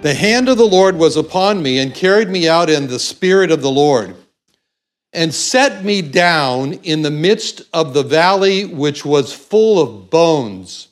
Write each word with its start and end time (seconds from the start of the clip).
The 0.02 0.14
hand 0.14 0.48
of 0.48 0.58
the 0.58 0.64
Lord 0.64 0.96
was 0.96 1.16
upon 1.16 1.60
me 1.60 1.80
and 1.80 1.92
carried 1.92 2.28
me 2.28 2.48
out 2.48 2.70
in 2.70 2.86
the 2.86 3.00
spirit 3.00 3.50
of 3.50 3.62
the 3.62 3.70
Lord, 3.72 4.14
and 5.12 5.34
set 5.34 5.84
me 5.84 6.02
down 6.02 6.74
in 6.74 7.02
the 7.02 7.10
midst 7.10 7.62
of 7.72 7.94
the 7.94 8.02
valley 8.02 8.64
which 8.64 9.04
was 9.04 9.32
full 9.32 9.80
of 9.80 10.10
bones, 10.10 10.88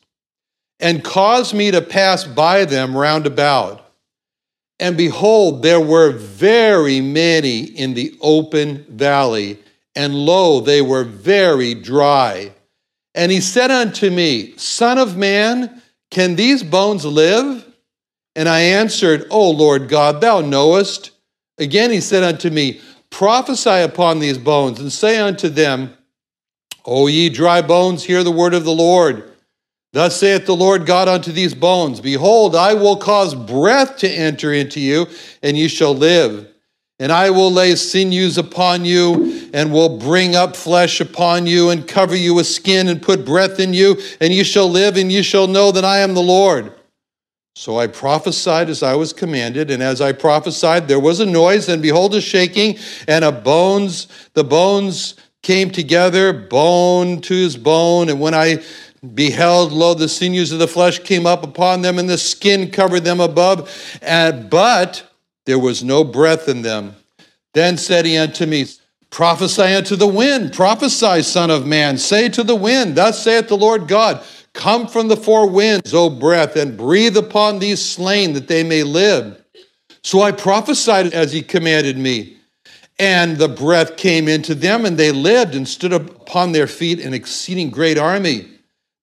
and 0.80 1.04
caused 1.04 1.54
me 1.54 1.70
to 1.70 1.80
pass 1.80 2.24
by 2.24 2.64
them 2.64 2.96
round 2.96 3.26
about. 3.26 3.84
And 4.80 4.96
behold, 4.96 5.62
there 5.62 5.80
were 5.80 6.12
very 6.12 7.00
many 7.00 7.64
in 7.64 7.94
the 7.94 8.16
open 8.20 8.84
valley, 8.88 9.58
and 9.94 10.14
lo, 10.14 10.60
they 10.60 10.82
were 10.82 11.04
very 11.04 11.74
dry. 11.74 12.52
And 13.14 13.32
he 13.32 13.40
said 13.40 13.72
unto 13.72 14.10
me, 14.10 14.56
Son 14.56 14.98
of 14.98 15.16
man, 15.16 15.82
can 16.10 16.36
these 16.36 16.62
bones 16.62 17.04
live? 17.04 17.64
And 18.36 18.48
I 18.48 18.60
answered, 18.60 19.26
O 19.30 19.50
Lord 19.50 19.88
God, 19.88 20.20
thou 20.20 20.40
knowest. 20.40 21.10
Again 21.58 21.90
he 21.90 22.00
said 22.00 22.22
unto 22.22 22.50
me, 22.50 22.80
Prophesy 23.10 23.80
upon 23.82 24.18
these 24.18 24.38
bones, 24.38 24.80
and 24.80 24.92
say 24.92 25.18
unto 25.18 25.48
them, 25.48 25.94
O 26.84 27.06
ye 27.06 27.28
dry 27.28 27.62
bones, 27.62 28.04
hear 28.04 28.22
the 28.22 28.30
word 28.30 28.54
of 28.54 28.64
the 28.64 28.72
Lord. 28.72 29.30
Thus 29.92 30.20
saith 30.20 30.46
the 30.46 30.54
Lord 30.54 30.86
God 30.86 31.08
unto 31.08 31.32
these 31.32 31.54
bones 31.54 32.00
Behold, 32.00 32.54
I 32.54 32.74
will 32.74 32.96
cause 32.96 33.34
breath 33.34 33.96
to 33.98 34.08
enter 34.08 34.52
into 34.52 34.80
you, 34.80 35.06
and 35.42 35.56
ye 35.56 35.68
shall 35.68 35.94
live. 35.94 36.46
And 37.00 37.12
I 37.12 37.30
will 37.30 37.52
lay 37.52 37.74
sinews 37.76 38.38
upon 38.38 38.84
you, 38.84 39.48
and 39.54 39.72
will 39.72 39.98
bring 39.98 40.34
up 40.34 40.56
flesh 40.56 41.00
upon 41.00 41.46
you, 41.46 41.70
and 41.70 41.86
cover 41.86 42.16
you 42.16 42.34
with 42.34 42.46
skin, 42.46 42.88
and 42.88 43.00
put 43.00 43.24
breath 43.24 43.60
in 43.60 43.72
you, 43.72 43.96
and 44.20 44.32
ye 44.32 44.42
shall 44.44 44.68
live, 44.68 44.96
and 44.96 45.10
ye 45.10 45.22
shall 45.22 45.46
know 45.46 45.72
that 45.72 45.84
I 45.84 45.98
am 45.98 46.14
the 46.14 46.22
Lord. 46.22 46.72
So 47.58 47.76
I 47.76 47.88
prophesied 47.88 48.70
as 48.70 48.84
I 48.84 48.94
was 48.94 49.12
commanded, 49.12 49.68
and 49.68 49.82
as 49.82 50.00
I 50.00 50.12
prophesied, 50.12 50.86
there 50.86 51.00
was 51.00 51.18
a 51.18 51.26
noise, 51.26 51.68
and 51.68 51.82
behold, 51.82 52.14
a 52.14 52.20
shaking, 52.20 52.78
and 53.08 53.24
a 53.24 53.32
bones, 53.32 54.06
the 54.34 54.44
bones 54.44 55.16
came 55.42 55.72
together, 55.72 56.32
bone 56.32 57.20
to 57.22 57.34
his 57.34 57.56
bone. 57.56 58.10
And 58.10 58.20
when 58.20 58.32
I 58.32 58.62
beheld, 59.12 59.72
lo, 59.72 59.94
the 59.94 60.08
sinews 60.08 60.52
of 60.52 60.60
the 60.60 60.68
flesh 60.68 61.00
came 61.00 61.26
up 61.26 61.42
upon 61.42 61.82
them, 61.82 61.98
and 61.98 62.08
the 62.08 62.16
skin 62.16 62.70
covered 62.70 63.02
them 63.02 63.18
above, 63.18 63.68
and, 64.02 64.48
but 64.48 65.12
there 65.44 65.58
was 65.58 65.82
no 65.82 66.04
breath 66.04 66.48
in 66.48 66.62
them. 66.62 66.94
Then 67.54 67.76
said 67.76 68.06
he 68.06 68.16
unto 68.16 68.46
me, 68.46 68.66
Prophesy 69.10 69.62
unto 69.62 69.96
the 69.96 70.06
wind, 70.06 70.52
prophesy, 70.52 71.22
Son 71.22 71.50
of 71.50 71.66
Man, 71.66 71.98
say 71.98 72.28
to 72.28 72.44
the 72.44 72.54
wind, 72.54 72.94
Thus 72.94 73.20
saith 73.20 73.48
the 73.48 73.56
Lord 73.56 73.88
God. 73.88 74.24
Come 74.58 74.88
from 74.88 75.06
the 75.06 75.16
four 75.16 75.48
winds, 75.48 75.94
O 75.94 76.10
breath, 76.10 76.56
and 76.56 76.76
breathe 76.76 77.16
upon 77.16 77.60
these 77.60 77.80
slain 77.80 78.32
that 78.32 78.48
they 78.48 78.64
may 78.64 78.82
live. 78.82 79.40
So 80.02 80.20
I 80.20 80.32
prophesied 80.32 81.14
as 81.14 81.32
he 81.32 81.42
commanded 81.42 81.96
me. 81.96 82.36
And 82.98 83.36
the 83.36 83.48
breath 83.48 83.96
came 83.96 84.26
into 84.26 84.56
them, 84.56 84.84
and 84.84 84.98
they 84.98 85.12
lived 85.12 85.54
and 85.54 85.68
stood 85.68 85.92
upon 85.92 86.50
their 86.50 86.66
feet, 86.66 86.98
an 86.98 87.14
exceeding 87.14 87.70
great 87.70 87.98
army. 87.98 88.48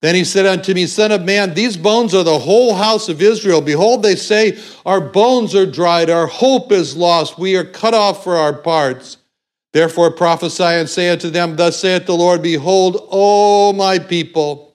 Then 0.02 0.14
he 0.14 0.26
said 0.26 0.46
unto 0.46 0.74
me, 0.74 0.88
Son 0.88 1.14
of 1.14 1.24
man, 1.24 1.54
these 1.54 1.78
bones 1.78 2.14
are 2.14 2.26
the 2.26 2.38
whole 2.38 2.76
house 2.76 3.08
of 3.08 3.22
Israel. 3.22 3.62
Behold, 3.62 4.04
they 4.04 4.18
say, 4.18 4.60
Our 4.86 5.00
bones 5.00 5.56
are 5.56 5.66
dried, 5.66 6.10
our 6.10 6.28
hope 6.28 6.74
is 6.74 6.98
lost, 6.98 7.40
we 7.40 7.56
are 7.56 7.64
cut 7.64 7.94
off 7.94 8.26
for 8.26 8.36
our 8.36 8.52
parts. 8.52 9.20
Therefore 9.72 10.12
prophesy 10.12 10.64
and 10.64 10.90
say 10.90 11.10
unto 11.10 11.30
them, 11.30 11.56
Thus 11.56 11.80
saith 11.80 12.08
the 12.08 12.14
Lord, 12.14 12.42
Behold, 12.42 13.08
O 13.10 13.72
my 13.72 14.00
people, 14.00 14.75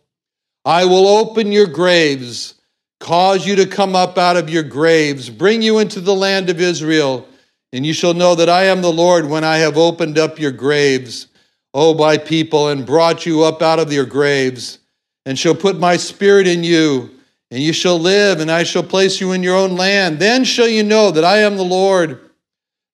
I 0.65 0.85
will 0.85 1.09
open 1.09 1.53
your 1.53 1.67
graves, 1.67 2.55
cause 2.99 3.47
you 3.47 3.57
to 3.57 3.67
come 3.67 3.97
up 3.97 4.19
out 4.19 4.37
of 4.37 4.51
your 4.51 4.63
graves, 4.63 5.31
bring 5.31 5.63
you 5.63 5.79
into 5.79 6.01
the 6.01 6.15
land 6.15 6.51
of 6.51 6.61
Israel, 6.61 7.27
and 7.73 7.87
you 7.87 7.95
shall 7.95 8.13
know 8.13 8.35
that 8.35 8.51
I 8.51 8.65
am 8.65 8.83
the 8.83 8.93
Lord 8.93 9.27
when 9.27 9.43
I 9.43 9.57
have 9.59 9.79
opened 9.79 10.19
up 10.19 10.39
your 10.39 10.53
graves, 10.53 11.29
O 11.73 11.95
my 11.95 12.19
people, 12.19 12.69
and 12.69 12.85
brought 12.85 13.25
you 13.25 13.43
up 13.43 13.63
out 13.63 13.79
of 13.79 13.93
your 13.93 14.05
graves, 14.05 14.81
and 15.25 15.39
shall 15.39 15.55
put 15.55 15.79
my 15.79 15.97
spirit 15.97 16.47
in 16.47 16.63
you, 16.63 17.11
and 17.51 17.63
you 17.63 17.73
shall 17.73 17.99
live, 17.99 18.41
and 18.41 18.51
I 18.51 18.65
shall 18.65 18.83
place 18.83 19.19
you 19.19 19.33
in 19.33 19.43
your 19.43 19.57
own 19.57 19.77
land. 19.77 20.19
Then 20.19 20.45
shall 20.45 20.69
you 20.69 20.83
know 20.83 21.11
that 21.11 21.25
I 21.25 21.39
am 21.39 21.57
the 21.57 21.65
Lord, 21.65 22.21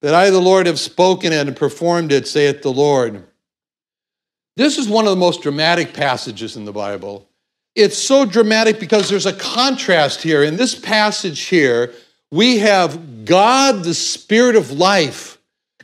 that 0.03 0.15
I, 0.15 0.31
the 0.31 0.41
Lord, 0.41 0.67
have 0.67 0.79
spoken 0.79 1.33
it 1.33 1.49
and 1.49 1.57
performed 1.57 2.13
it, 2.13 2.29
saith 2.29 2.63
the 2.63 2.73
Lord. 2.73 3.25
This 4.57 4.79
is 4.79 4.89
one 4.89 5.05
of 5.05 5.11
the 5.11 5.17
most 5.17 5.43
dramatic 5.43 5.93
passages 5.93 6.57
in 6.57 6.65
the 6.65 6.73
Bible 6.73 7.29
it's 7.77 7.99
so 7.99 8.25
dramatic 8.25 8.81
because 8.81 9.09
there's 9.09 9.27
a 9.27 9.33
contrast 9.33 10.23
here. 10.23 10.43
In 10.43 10.57
this 10.57 10.75
passage 10.75 11.43
here, 11.43 11.93
we 12.31 12.59
have 12.59 13.25
God, 13.25 13.85
the 13.85 13.95
Spirit 13.95 14.57
of 14.57 14.73
life, 14.73 15.39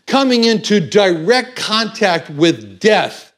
coming 0.07 0.45
into 0.45 0.81
direct 0.81 1.55
contact 1.55 2.31
with 2.31 2.81
death 2.81 3.33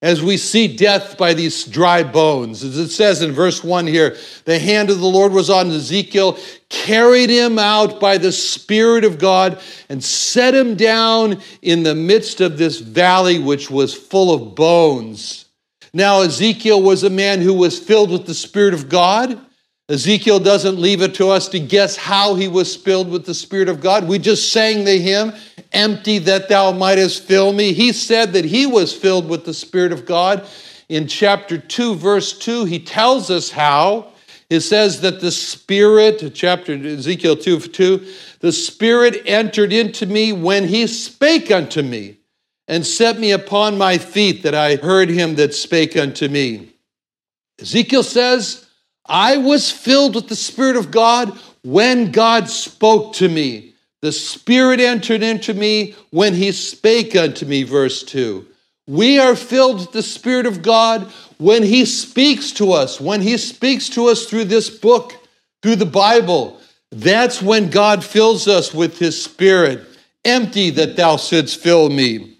as 0.00 0.22
we 0.22 0.36
see 0.36 0.76
death 0.76 1.18
by 1.18 1.34
these 1.34 1.64
dry 1.64 2.02
bones. 2.02 2.62
As 2.62 2.78
it 2.78 2.90
says 2.90 3.20
in 3.20 3.32
verse 3.32 3.64
1 3.64 3.86
here, 3.86 4.16
the 4.44 4.58
hand 4.58 4.90
of 4.90 5.00
the 5.00 5.06
Lord 5.06 5.32
was 5.32 5.50
on 5.50 5.70
Ezekiel, 5.70 6.38
carried 6.68 7.30
him 7.30 7.58
out 7.58 7.98
by 7.98 8.16
the 8.16 8.30
Spirit 8.30 9.04
of 9.04 9.18
God, 9.18 9.60
and 9.88 10.02
set 10.02 10.54
him 10.54 10.76
down 10.76 11.40
in 11.62 11.82
the 11.82 11.96
midst 11.96 12.40
of 12.40 12.58
this 12.58 12.78
valley 12.78 13.38
which 13.38 13.70
was 13.70 13.92
full 13.92 14.32
of 14.32 14.54
bones. 14.54 15.46
Now, 15.92 16.22
Ezekiel 16.22 16.82
was 16.82 17.02
a 17.02 17.10
man 17.10 17.40
who 17.40 17.54
was 17.54 17.78
filled 17.78 18.10
with 18.10 18.26
the 18.26 18.34
Spirit 18.34 18.74
of 18.74 18.88
God. 18.88 19.40
Ezekiel 19.88 20.38
doesn't 20.38 20.78
leave 20.78 21.00
it 21.00 21.14
to 21.14 21.28
us 21.28 21.48
to 21.48 21.58
guess 21.58 21.96
how 21.96 22.34
he 22.34 22.46
was 22.46 22.76
filled 22.76 23.10
with 23.10 23.24
the 23.24 23.32
Spirit 23.32 23.70
of 23.70 23.80
God. 23.80 24.06
We 24.06 24.18
just 24.18 24.52
sang 24.52 24.84
the 24.84 24.98
hymn, 24.98 25.32
Empty 25.72 26.18
that 26.20 26.48
thou 26.48 26.72
mightest 26.72 27.24
fill 27.24 27.52
me. 27.52 27.72
He 27.72 27.92
said 27.92 28.32
that 28.32 28.44
he 28.44 28.66
was 28.66 28.94
filled 28.94 29.28
with 29.28 29.44
the 29.44 29.54
Spirit 29.54 29.92
of 29.92 30.06
God. 30.06 30.46
In 30.88 31.06
chapter 31.06 31.58
2, 31.58 31.94
verse 31.94 32.38
2, 32.38 32.64
he 32.64 32.78
tells 32.78 33.30
us 33.30 33.50
how. 33.50 34.12
it 34.48 34.60
says 34.60 35.02
that 35.02 35.20
the 35.20 35.30
Spirit, 35.30 36.32
chapter 36.34 36.72
Ezekiel 36.72 37.36
2 37.36 37.60
2, 37.60 38.06
the 38.40 38.52
Spirit 38.52 39.22
entered 39.26 39.72
into 39.72 40.06
me 40.06 40.32
when 40.32 40.68
he 40.68 40.86
spake 40.86 41.50
unto 41.50 41.82
me 41.82 42.17
and 42.68 42.86
set 42.86 43.18
me 43.18 43.32
upon 43.32 43.76
my 43.76 43.98
feet, 43.98 44.42
that 44.44 44.54
I 44.54 44.76
heard 44.76 45.08
him 45.08 45.34
that 45.36 45.54
spake 45.54 45.96
unto 45.96 46.28
me. 46.28 46.74
Ezekiel 47.60 48.02
says, 48.04 48.66
I 49.06 49.38
was 49.38 49.70
filled 49.70 50.14
with 50.14 50.28
the 50.28 50.36
Spirit 50.36 50.76
of 50.76 50.90
God 50.90 51.36
when 51.64 52.12
God 52.12 52.48
spoke 52.48 53.14
to 53.14 53.28
me. 53.28 53.74
The 54.02 54.12
Spirit 54.12 54.78
entered 54.78 55.22
into 55.22 55.54
me 55.54 55.96
when 56.10 56.34
he 56.34 56.52
spake 56.52 57.16
unto 57.16 57.46
me, 57.46 57.64
verse 57.64 58.04
2. 58.04 58.46
We 58.88 59.18
are 59.18 59.36
filled 59.36 59.80
with 59.80 59.92
the 59.92 60.02
Spirit 60.02 60.46
of 60.46 60.62
God 60.62 61.12
when 61.36 61.62
He 61.62 61.84
speaks 61.84 62.52
to 62.52 62.72
us, 62.72 62.98
when 62.98 63.20
He 63.20 63.36
speaks 63.36 63.90
to 63.90 64.06
us 64.06 64.24
through 64.24 64.44
this 64.44 64.70
book, 64.70 65.14
through 65.62 65.76
the 65.76 65.86
Bible. 65.86 66.58
That's 66.90 67.42
when 67.42 67.68
God 67.68 68.02
fills 68.02 68.48
us 68.48 68.72
with 68.72 68.98
His 68.98 69.22
Spirit. 69.22 69.86
Empty 70.24 70.70
that 70.70 70.96
thou 70.96 71.18
shouldst 71.18 71.60
fill 71.60 71.90
me. 71.90 72.37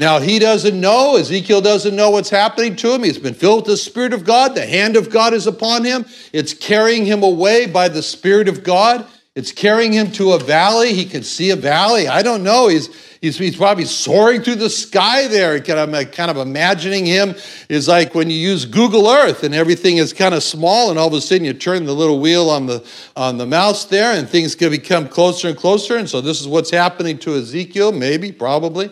Now, 0.00 0.18
he 0.18 0.38
doesn't 0.38 0.80
know, 0.80 1.16
Ezekiel 1.16 1.60
doesn't 1.60 1.94
know 1.94 2.08
what's 2.08 2.30
happening 2.30 2.74
to 2.76 2.94
him. 2.94 3.02
He's 3.02 3.18
been 3.18 3.34
filled 3.34 3.58
with 3.58 3.66
the 3.66 3.76
Spirit 3.76 4.14
of 4.14 4.24
God. 4.24 4.54
The 4.54 4.64
hand 4.64 4.96
of 4.96 5.10
God 5.10 5.34
is 5.34 5.46
upon 5.46 5.84
him. 5.84 6.06
It's 6.32 6.54
carrying 6.54 7.04
him 7.04 7.22
away 7.22 7.66
by 7.66 7.88
the 7.88 8.02
Spirit 8.02 8.48
of 8.48 8.64
God. 8.64 9.06
It's 9.34 9.52
carrying 9.52 9.92
him 9.92 10.10
to 10.12 10.32
a 10.32 10.38
valley. 10.38 10.94
He 10.94 11.04
can 11.04 11.22
see 11.22 11.50
a 11.50 11.56
valley. 11.56 12.08
I 12.08 12.22
don't 12.22 12.42
know. 12.42 12.68
He's, 12.68 12.88
he's, 13.20 13.36
he's 13.36 13.58
probably 13.58 13.84
soaring 13.84 14.40
through 14.40 14.54
the 14.54 14.70
sky 14.70 15.28
there. 15.28 15.56
I'm 15.56 15.92
kind 16.06 16.30
of 16.30 16.38
imagining 16.38 17.04
him 17.04 17.34
is 17.68 17.86
like 17.86 18.14
when 18.14 18.30
you 18.30 18.38
use 18.38 18.64
Google 18.64 19.06
Earth 19.06 19.44
and 19.44 19.54
everything 19.54 19.98
is 19.98 20.14
kind 20.14 20.34
of 20.34 20.42
small, 20.42 20.88
and 20.88 20.98
all 20.98 21.08
of 21.08 21.12
a 21.12 21.20
sudden 21.20 21.44
you 21.44 21.52
turn 21.52 21.84
the 21.84 21.94
little 21.94 22.20
wheel 22.20 22.48
on 22.48 22.64
the, 22.64 22.82
on 23.16 23.36
the 23.36 23.46
mouse 23.46 23.84
there, 23.84 24.18
and 24.18 24.26
things 24.26 24.54
can 24.54 24.70
become 24.70 25.08
closer 25.08 25.48
and 25.48 25.58
closer. 25.58 25.98
And 25.98 26.08
so 26.08 26.22
this 26.22 26.40
is 26.40 26.48
what's 26.48 26.70
happening 26.70 27.18
to 27.18 27.34
Ezekiel, 27.34 27.92
maybe, 27.92 28.32
probably. 28.32 28.90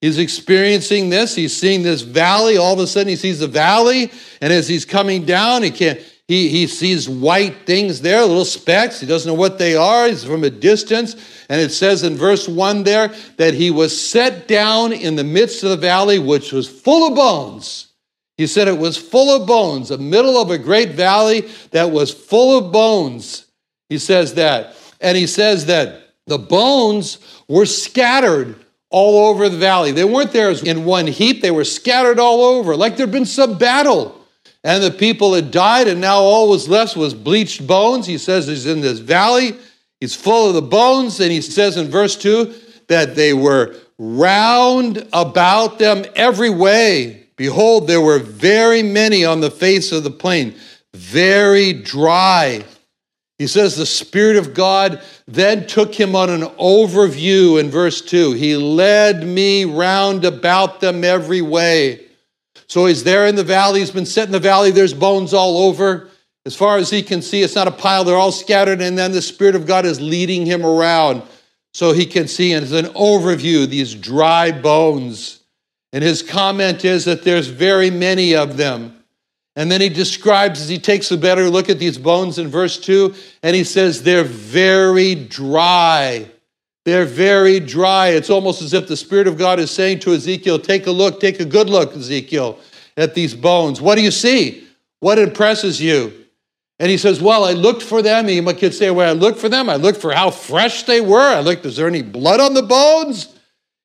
He's 0.00 0.18
experiencing 0.18 1.08
this. 1.08 1.34
He's 1.34 1.56
seeing 1.56 1.82
this 1.82 2.02
valley. 2.02 2.56
All 2.56 2.74
of 2.74 2.78
a 2.80 2.86
sudden, 2.86 3.08
he 3.08 3.16
sees 3.16 3.40
the 3.40 3.48
valley, 3.48 4.12
and 4.40 4.52
as 4.52 4.68
he's 4.68 4.84
coming 4.84 5.24
down, 5.24 5.62
he 5.62 5.70
can't 5.70 6.00
he, 6.28 6.48
he 6.48 6.66
sees 6.66 7.08
white 7.08 7.66
things 7.66 8.00
there, 8.00 8.24
little 8.24 8.44
specks. 8.44 8.98
He 8.98 9.06
doesn't 9.06 9.30
know 9.30 9.38
what 9.38 9.58
they 9.58 9.76
are. 9.76 10.08
He's 10.08 10.24
from 10.24 10.42
a 10.42 10.50
distance. 10.50 11.14
And 11.48 11.60
it 11.60 11.70
says 11.70 12.02
in 12.02 12.16
verse 12.16 12.48
1 12.48 12.82
there 12.82 13.14
that 13.36 13.54
he 13.54 13.70
was 13.70 13.98
set 13.98 14.48
down 14.48 14.92
in 14.92 15.14
the 15.14 15.22
midst 15.22 15.62
of 15.62 15.70
the 15.70 15.76
valley, 15.76 16.18
which 16.18 16.52
was 16.52 16.68
full 16.68 17.06
of 17.06 17.14
bones. 17.14 17.92
He 18.36 18.48
said 18.48 18.66
it 18.66 18.78
was 18.78 18.96
full 18.96 19.40
of 19.40 19.46
bones, 19.46 19.88
the 19.88 19.98
middle 19.98 20.36
of 20.36 20.50
a 20.50 20.58
great 20.58 20.90
valley 20.90 21.48
that 21.70 21.92
was 21.92 22.12
full 22.12 22.58
of 22.58 22.72
bones. 22.72 23.46
He 23.88 23.98
says 23.98 24.34
that. 24.34 24.74
And 25.00 25.16
he 25.16 25.28
says 25.28 25.66
that 25.66 26.10
the 26.26 26.38
bones 26.38 27.18
were 27.48 27.66
scattered 27.66 28.65
all 28.90 29.28
over 29.28 29.48
the 29.48 29.56
valley. 29.58 29.92
They 29.92 30.04
weren't 30.04 30.32
there 30.32 30.50
in 30.50 30.84
one 30.84 31.06
heap, 31.06 31.42
they 31.42 31.50
were 31.50 31.64
scattered 31.64 32.18
all 32.18 32.42
over, 32.42 32.76
like 32.76 32.96
there'd 32.96 33.10
been 33.10 33.26
some 33.26 33.58
battle 33.58 34.16
and 34.66 34.82
the 34.82 34.90
people 34.90 35.32
had 35.34 35.52
died, 35.52 35.86
and 35.86 36.00
now 36.00 36.18
all 36.18 36.48
was 36.48 36.68
left 36.68 36.96
was 36.96 37.14
bleached 37.14 37.64
bones. 37.68 38.04
He 38.04 38.18
says 38.18 38.48
he's 38.48 38.66
in 38.66 38.80
this 38.80 38.98
valley, 38.98 39.54
he's 40.00 40.16
full 40.16 40.48
of 40.48 40.54
the 40.54 40.62
bones, 40.62 41.20
and 41.20 41.30
he 41.30 41.40
says 41.40 41.76
in 41.76 41.88
verse 41.88 42.16
2 42.16 42.52
that 42.88 43.14
they 43.14 43.32
were 43.32 43.76
round 43.96 45.06
about 45.12 45.78
them 45.78 46.04
every 46.16 46.50
way. 46.50 47.28
Behold, 47.36 47.86
there 47.86 48.00
were 48.00 48.18
very 48.18 48.82
many 48.82 49.24
on 49.24 49.40
the 49.40 49.52
face 49.52 49.92
of 49.92 50.02
the 50.02 50.10
plain, 50.10 50.56
very 50.92 51.72
dry. 51.72 52.64
He 53.38 53.46
says 53.46 53.76
the 53.76 53.84
Spirit 53.84 54.36
of 54.36 54.54
God 54.54 55.02
then 55.26 55.66
took 55.66 55.94
him 55.94 56.16
on 56.16 56.30
an 56.30 56.42
overview 56.42 57.60
in 57.60 57.70
verse 57.70 58.00
2. 58.00 58.32
He 58.32 58.56
led 58.56 59.26
me 59.26 59.64
round 59.64 60.24
about 60.24 60.80
them 60.80 61.04
every 61.04 61.42
way. 61.42 62.06
So 62.66 62.86
he's 62.86 63.04
there 63.04 63.26
in 63.26 63.36
the 63.36 63.44
valley. 63.44 63.80
He's 63.80 63.90
been 63.90 64.06
set 64.06 64.26
in 64.26 64.32
the 64.32 64.40
valley. 64.40 64.70
There's 64.70 64.94
bones 64.94 65.34
all 65.34 65.58
over. 65.58 66.08
As 66.46 66.56
far 66.56 66.78
as 66.78 66.90
he 66.90 67.02
can 67.02 67.22
see, 67.22 67.42
it's 67.42 67.54
not 67.54 67.68
a 67.68 67.72
pile, 67.72 68.04
they're 68.04 68.16
all 68.16 68.32
scattered. 68.32 68.80
And 68.80 68.96
then 68.96 69.12
the 69.12 69.20
Spirit 69.20 69.54
of 69.54 69.66
God 69.66 69.84
is 69.84 70.00
leading 70.00 70.46
him 70.46 70.64
around 70.64 71.22
so 71.74 71.92
he 71.92 72.06
can 72.06 72.28
see. 72.28 72.52
And 72.52 72.64
it's 72.64 72.72
an 72.72 72.94
overview, 72.94 73.66
these 73.68 73.94
dry 73.94 74.50
bones. 74.50 75.40
And 75.92 76.02
his 76.02 76.22
comment 76.22 76.84
is 76.84 77.04
that 77.04 77.24
there's 77.24 77.48
very 77.48 77.90
many 77.90 78.34
of 78.34 78.56
them. 78.56 78.95
And 79.56 79.70
then 79.70 79.80
he 79.80 79.88
describes 79.88 80.60
as 80.60 80.68
he 80.68 80.78
takes 80.78 81.10
a 81.10 81.16
better 81.16 81.48
look 81.48 81.70
at 81.70 81.78
these 81.78 81.96
bones 81.96 82.38
in 82.38 82.48
verse 82.48 82.78
2, 82.78 83.14
and 83.42 83.56
he 83.56 83.64
says, 83.64 84.02
They're 84.02 84.22
very 84.22 85.14
dry. 85.14 86.30
They're 86.84 87.06
very 87.06 87.58
dry. 87.58 88.08
It's 88.08 88.30
almost 88.30 88.60
as 88.60 88.74
if 88.74 88.86
the 88.86 88.96
Spirit 88.96 89.26
of 89.26 89.38
God 89.38 89.58
is 89.58 89.70
saying 89.70 90.00
to 90.00 90.12
Ezekiel, 90.12 90.58
Take 90.58 90.86
a 90.86 90.90
look, 90.90 91.20
take 91.20 91.40
a 91.40 91.44
good 91.44 91.70
look, 91.70 91.96
Ezekiel, 91.96 92.58
at 92.98 93.14
these 93.14 93.34
bones. 93.34 93.80
What 93.80 93.96
do 93.96 94.02
you 94.02 94.10
see? 94.10 94.68
What 95.00 95.18
impresses 95.18 95.80
you? 95.80 96.12
And 96.78 96.90
he 96.90 96.98
says, 96.98 97.22
Well, 97.22 97.44
I 97.44 97.52
looked 97.52 97.82
for 97.82 98.02
them. 98.02 98.28
He 98.28 98.42
could 98.54 98.74
say, 98.74 98.90
Well, 98.90 99.08
I 99.08 99.18
looked 99.18 99.38
for 99.38 99.48
them. 99.48 99.70
I 99.70 99.76
looked 99.76 100.00
for 100.00 100.12
how 100.12 100.30
fresh 100.30 100.82
they 100.82 101.00
were. 101.00 101.34
I 101.34 101.40
looked, 101.40 101.64
is 101.64 101.76
there 101.76 101.88
any 101.88 102.02
blood 102.02 102.40
on 102.40 102.52
the 102.52 102.62
bones? 102.62 103.34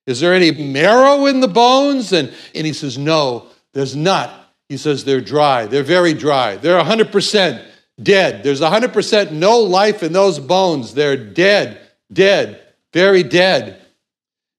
Is 0.06 0.20
there 0.20 0.34
any 0.34 0.52
marrow 0.52 1.28
in 1.28 1.40
the 1.40 1.48
bones? 1.48 2.12
And, 2.12 2.34
and 2.54 2.68
he 2.68 2.74
says, 2.74 2.98
No, 2.98 3.48
there's 3.74 3.96
not. 3.96 4.41
He 4.72 4.78
says, 4.78 5.04
They're 5.04 5.22
dry. 5.22 5.66
They're 5.66 5.84
very 5.84 6.14
dry. 6.14 6.56
They're 6.56 6.82
100% 6.82 7.66
dead. 8.02 8.44
There's 8.44 8.62
100% 8.62 9.32
no 9.32 9.60
life 9.60 10.02
in 10.02 10.14
those 10.14 10.40
bones. 10.40 10.94
They're 10.94 11.18
dead, 11.18 11.82
dead 12.12 12.62
very 12.94 13.24
dead. 13.24 13.82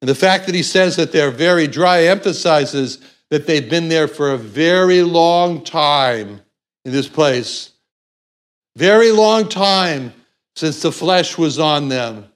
And 0.00 0.09
the 0.09 0.14
fact 0.14 0.47
that 0.47 0.55
he 0.55 0.62
says 0.62 0.97
that 0.97 1.12
they're 1.12 1.31
very 1.31 1.67
dry 1.67 2.05
emphasizes 2.05 2.99
that 3.31 3.47
they've 3.47 3.69
been 3.69 3.88
there 3.88 4.09
for 4.09 4.32
a 4.32 4.38
very 4.38 5.03
long 5.03 5.62
time 5.62 6.41
in 6.85 6.93
this 6.93 7.08
place. 7.08 7.70
Very 8.76 9.12
long 9.12 9.49
time 9.49 10.12
since 10.56 10.82
the 10.82 10.93
flesh 10.93 11.38
was 11.38 11.58
on 11.58 11.88
them. 11.88 12.26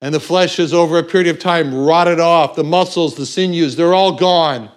And 0.00 0.14
the 0.14 0.20
flesh 0.20 0.58
has, 0.58 0.72
over 0.72 0.98
a 0.98 1.02
period 1.02 1.28
of 1.28 1.40
time, 1.40 1.74
rotted 1.74 2.20
off. 2.20 2.54
The 2.54 2.62
muscles, 2.62 3.16
the 3.16 3.26
sinews, 3.26 3.74
they're 3.74 3.94
all 3.94 4.12
gone. 4.12 4.70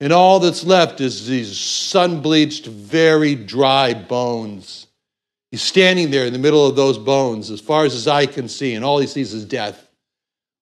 And 0.00 0.12
all 0.12 0.40
that's 0.40 0.64
left 0.64 1.00
is 1.00 1.26
these 1.26 1.58
sun 1.58 2.22
bleached, 2.22 2.66
very 2.66 3.34
dry 3.34 3.92
bones. 3.92 4.86
He's 5.50 5.62
standing 5.62 6.10
there 6.10 6.26
in 6.26 6.32
the 6.32 6.38
middle 6.38 6.66
of 6.66 6.76
those 6.76 6.96
bones 6.96 7.50
as 7.50 7.60
far 7.60 7.84
as 7.84 7.92
his 7.92 8.08
eye 8.08 8.26
can 8.26 8.48
see, 8.48 8.74
and 8.74 8.84
all 8.84 8.98
he 8.98 9.06
sees 9.06 9.34
is 9.34 9.44
death. 9.44 9.88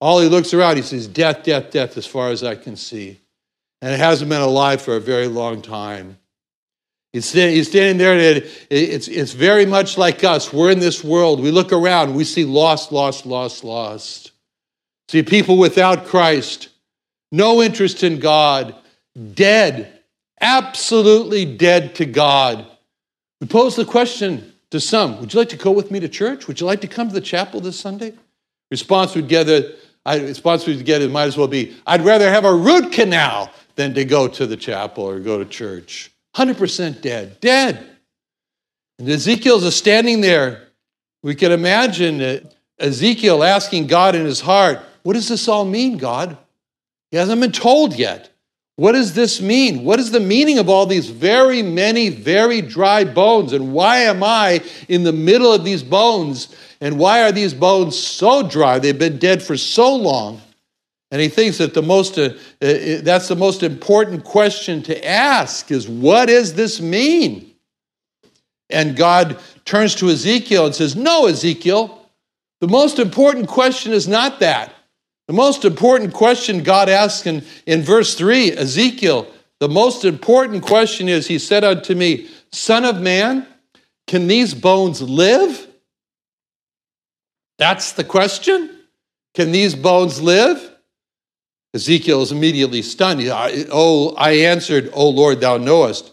All 0.00 0.20
he 0.20 0.28
looks 0.28 0.54
around, 0.54 0.76
he 0.76 0.82
sees 0.82 1.06
death, 1.06 1.44
death, 1.44 1.70
death, 1.70 1.96
as 1.96 2.06
far 2.06 2.30
as 2.30 2.42
I 2.42 2.54
can 2.54 2.76
see. 2.76 3.18
And 3.80 3.92
it 3.92 4.00
hasn't 4.00 4.28
been 4.28 4.40
alive 4.40 4.82
for 4.82 4.96
a 4.96 5.00
very 5.00 5.28
long 5.28 5.62
time. 5.62 6.18
He's, 7.12 7.32
he's 7.32 7.68
standing 7.68 7.98
there, 7.98 8.12
and 8.12 8.44
it's, 8.70 9.08
it's 9.08 9.32
very 9.32 9.66
much 9.66 9.98
like 9.98 10.24
us. 10.24 10.52
We're 10.52 10.70
in 10.70 10.78
this 10.78 11.04
world. 11.04 11.40
We 11.40 11.50
look 11.50 11.72
around, 11.72 12.14
we 12.14 12.24
see 12.24 12.44
lost, 12.44 12.92
lost, 12.92 13.24
lost, 13.24 13.64
lost. 13.64 14.32
See 15.08 15.22
people 15.22 15.58
without 15.58 16.06
Christ, 16.06 16.68
no 17.32 17.62
interest 17.62 18.02
in 18.02 18.18
God, 18.18 18.74
dead, 19.34 20.00
absolutely 20.40 21.44
dead 21.44 21.94
to 21.96 22.06
God. 22.06 22.66
We 23.40 23.46
pose 23.46 23.76
the 23.76 23.84
question 23.84 24.52
to 24.70 24.80
some 24.80 25.20
Would 25.20 25.32
you 25.32 25.38
like 25.38 25.48
to 25.50 25.56
go 25.56 25.70
with 25.70 25.90
me 25.90 26.00
to 26.00 26.08
church? 26.08 26.46
Would 26.46 26.60
you 26.60 26.66
like 26.66 26.80
to 26.82 26.88
come 26.88 27.08
to 27.08 27.14
the 27.14 27.20
chapel 27.20 27.60
this 27.60 27.78
Sunday? 27.78 28.14
Response 28.70 29.14
would 29.14 29.28
gather 29.28 29.72
I, 30.04 30.32
sponsors 30.32 30.82
get 30.82 31.02
it 31.02 31.10
might 31.10 31.24
as 31.24 31.36
well 31.36 31.48
be 31.48 31.76
I'd 31.86 32.02
rather 32.02 32.30
have 32.30 32.44
a 32.44 32.54
root 32.54 32.92
canal 32.92 33.50
than 33.76 33.94
to 33.94 34.04
go 34.04 34.26
to 34.26 34.46
the 34.46 34.56
chapel 34.56 35.04
or 35.04 35.20
go 35.20 35.38
to 35.38 35.44
church. 35.44 36.10
100% 36.34 37.00
dead, 37.00 37.40
dead. 37.40 37.88
And 38.98 39.08
Ezekiel's 39.08 39.74
standing 39.74 40.20
there. 40.20 40.68
We 41.22 41.34
can 41.34 41.52
imagine 41.52 42.48
Ezekiel 42.78 43.44
asking 43.44 43.86
God 43.86 44.14
in 44.14 44.24
his 44.24 44.40
heart, 44.40 44.80
What 45.02 45.12
does 45.12 45.28
this 45.28 45.46
all 45.46 45.64
mean, 45.64 45.98
God? 45.98 46.36
He 47.10 47.16
hasn't 47.16 47.40
been 47.40 47.52
told 47.52 47.94
yet. 47.94 48.30
What 48.78 48.92
does 48.92 49.12
this 49.12 49.40
mean? 49.40 49.82
What 49.82 49.98
is 49.98 50.12
the 50.12 50.20
meaning 50.20 50.60
of 50.60 50.68
all 50.68 50.86
these 50.86 51.10
very 51.10 51.62
many, 51.62 52.10
very 52.10 52.60
dry 52.60 53.02
bones? 53.02 53.52
And 53.52 53.72
why 53.72 54.02
am 54.02 54.22
I 54.22 54.62
in 54.88 55.02
the 55.02 55.12
middle 55.12 55.52
of 55.52 55.64
these 55.64 55.82
bones 55.82 56.54
and 56.80 56.96
why 56.96 57.24
are 57.24 57.32
these 57.32 57.52
bones 57.52 57.98
so 57.98 58.48
dry? 58.48 58.78
They've 58.78 58.96
been 58.96 59.18
dead 59.18 59.42
for 59.42 59.56
so 59.56 59.96
long. 59.96 60.40
And 61.10 61.20
he 61.20 61.26
thinks 61.26 61.58
that 61.58 61.74
the 61.74 61.82
most, 61.82 62.18
uh, 62.18 62.34
uh, 62.62 63.00
that's 63.02 63.26
the 63.26 63.34
most 63.34 63.64
important 63.64 64.22
question 64.22 64.80
to 64.84 65.04
ask 65.04 65.72
is 65.72 65.88
what 65.88 66.26
does 66.26 66.54
this 66.54 66.80
mean? 66.80 67.52
And 68.70 68.96
God 68.96 69.40
turns 69.64 69.96
to 69.96 70.08
Ezekiel 70.08 70.66
and 70.66 70.74
says, 70.74 70.94
No, 70.94 71.26
Ezekiel, 71.26 72.08
the 72.60 72.68
most 72.68 73.00
important 73.00 73.48
question 73.48 73.92
is 73.92 74.06
not 74.06 74.38
that. 74.38 74.72
The 75.28 75.34
most 75.34 75.66
important 75.66 76.14
question 76.14 76.62
God 76.62 76.88
asks 76.88 77.26
in, 77.26 77.44
in 77.66 77.82
verse 77.82 78.14
3, 78.14 78.52
Ezekiel, 78.52 79.30
the 79.60 79.68
most 79.68 80.04
important 80.04 80.64
question 80.64 81.08
is, 81.08 81.26
He 81.26 81.38
said 81.38 81.64
unto 81.64 81.94
me, 81.94 82.28
Son 82.50 82.84
of 82.84 83.00
man, 83.00 83.46
Can 84.06 84.26
these 84.26 84.54
bones 84.54 85.02
live? 85.02 85.66
That's 87.58 87.92
the 87.92 88.04
question. 88.04 88.70
Can 89.34 89.52
these 89.52 89.74
bones 89.74 90.20
live? 90.22 90.76
Ezekiel 91.74 92.22
is 92.22 92.32
immediately 92.32 92.80
stunned. 92.80 93.20
Oh, 93.70 94.14
I 94.16 94.30
answered, 94.30 94.90
Oh 94.94 95.10
Lord, 95.10 95.40
thou 95.40 95.58
knowest. 95.58 96.12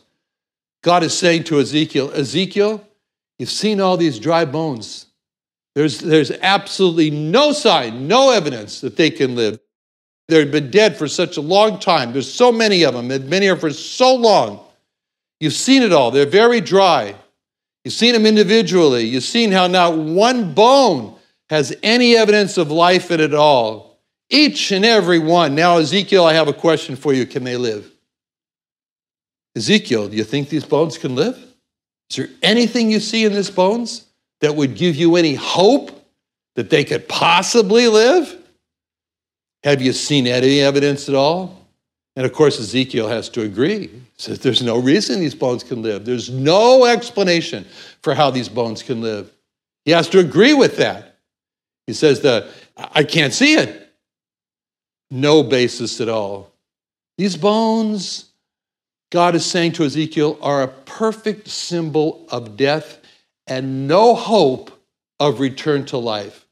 God 0.84 1.04
is 1.04 1.18
saying 1.18 1.46
to 1.46 1.60
Ezekiel, 1.60 2.12
Ezekiel, 2.14 2.86
you've 3.40 3.50
seen 3.50 3.80
all 3.80 3.96
these 3.96 4.20
dry 4.20 4.44
bones. 4.44 5.08
There's, 5.76 6.00
there's 6.00 6.32
absolutely 6.32 7.12
no 7.12 7.52
sign, 7.52 8.08
no 8.08 8.32
evidence 8.32 8.82
that 8.82 8.96
they 8.96 9.10
can 9.12 9.36
live. 9.36 9.60
They've 10.28 10.50
been 10.50 10.72
dead 10.72 10.98
for 10.98 11.08
such 11.08 11.38
a 11.38 11.42
long 11.42 11.80
time. 11.80 12.14
There's 12.14 12.32
so 12.32 12.52
many 12.52 12.84
of 12.84 12.94
them, 12.94 13.12
and 13.12 13.30
many 13.30 13.48
are 13.50 13.58
for 13.58 13.70
so 13.72 14.16
long. 14.16 14.62
You've 15.40 15.54
seen 15.54 15.84
it 15.84 15.92
all. 15.92 16.12
They're 16.12 16.26
very 16.26 16.62
dry. 16.62 17.14
You've 17.84 17.94
seen 17.94 18.14
them 18.14 18.26
individually. 18.26 19.04
You've 19.04 19.24
seen 19.24 19.52
how 19.52 19.68
not 19.68 19.96
one 19.98 20.54
bone 20.54 21.16
has 21.50 21.76
any 21.84 22.16
evidence 22.16 22.58
of 22.58 22.72
life 22.72 23.12
in 23.12 23.20
it 23.20 23.26
at 23.26 23.36
all. 23.36 24.00
Each 24.30 24.72
and 24.72 24.84
every 24.84 25.20
one. 25.20 25.54
Now, 25.54 25.78
Ezekiel, 25.78 26.26
I 26.26 26.34
have 26.34 26.48
a 26.48 26.54
question 26.54 26.96
for 26.96 27.14
you. 27.14 27.28
Can 27.28 27.44
they 27.44 27.58
live? 27.58 27.92
Ezekiel, 29.56 30.08
do 30.08 30.18
you 30.18 30.24
think 30.24 30.50
these 30.50 30.66
bones 30.66 30.98
can 30.98 31.16
live? 31.16 31.38
Is 32.10 32.16
there 32.16 32.30
anything 32.42 32.90
you 32.90 33.00
see 33.00 33.26
in 33.26 33.34
these 33.34 33.52
bones 33.52 34.05
that 34.42 34.56
would 34.56 34.76
give 34.76 34.96
you 34.96 35.16
any 35.16 35.36
hope 35.36 35.92
that 36.56 36.70
they 36.70 36.84
could 36.84 37.08
possibly 37.08 37.88
live? 37.88 38.36
Have 39.64 39.82
you 39.82 39.94
seen 39.94 40.28
any 40.28 40.62
evidence 40.62 41.10
at 41.10 41.16
all? 41.16 41.66
And 42.16 42.26
of 42.26 42.34
course, 42.34 42.60
Ezekiel 42.60 43.08
has 43.10 43.30
to 43.30 43.42
agree. 43.42 43.88
He 43.88 44.02
says 44.18 44.40
there's 44.40 44.62
no 44.62 44.78
reason 44.78 45.20
these 45.20 45.36
bones 45.36 45.64
can 45.64 45.82
live. 45.82 46.06
There's 46.06 46.30
no 46.30 46.86
explanation 46.86 47.66
for 48.02 48.14
how 48.14 48.32
these 48.32 48.48
bones 48.48 48.84
can 48.84 49.02
live. 49.02 49.32
He 49.84 49.92
has 49.92 50.08
to 50.10 50.20
agree 50.20 50.54
with 50.54 50.78
that. 50.78 51.18
He 51.88 51.94
says 51.94 52.22
that 52.22 52.48
I 52.78 53.04
can't 53.04 53.34
see 53.34 53.56
it. 53.56 53.94
No 55.12 55.44
basis 55.44 56.00
at 56.02 56.10
all. 56.10 56.52
These 57.18 57.38
bones, 57.38 58.26
God 59.12 59.36
is 59.36 59.46
saying 59.46 59.74
to 59.74 59.84
Ezekiel, 59.84 60.38
are 60.42 60.64
a 60.64 60.68
perfect 60.68 61.48
symbol 61.48 62.26
of 62.30 62.58
death 62.58 63.00
and 63.48 63.88
no 63.88 64.16
hope 64.16 64.72
of 65.20 65.40
return 65.40 65.86
to 65.86 65.98
life. 65.98 66.46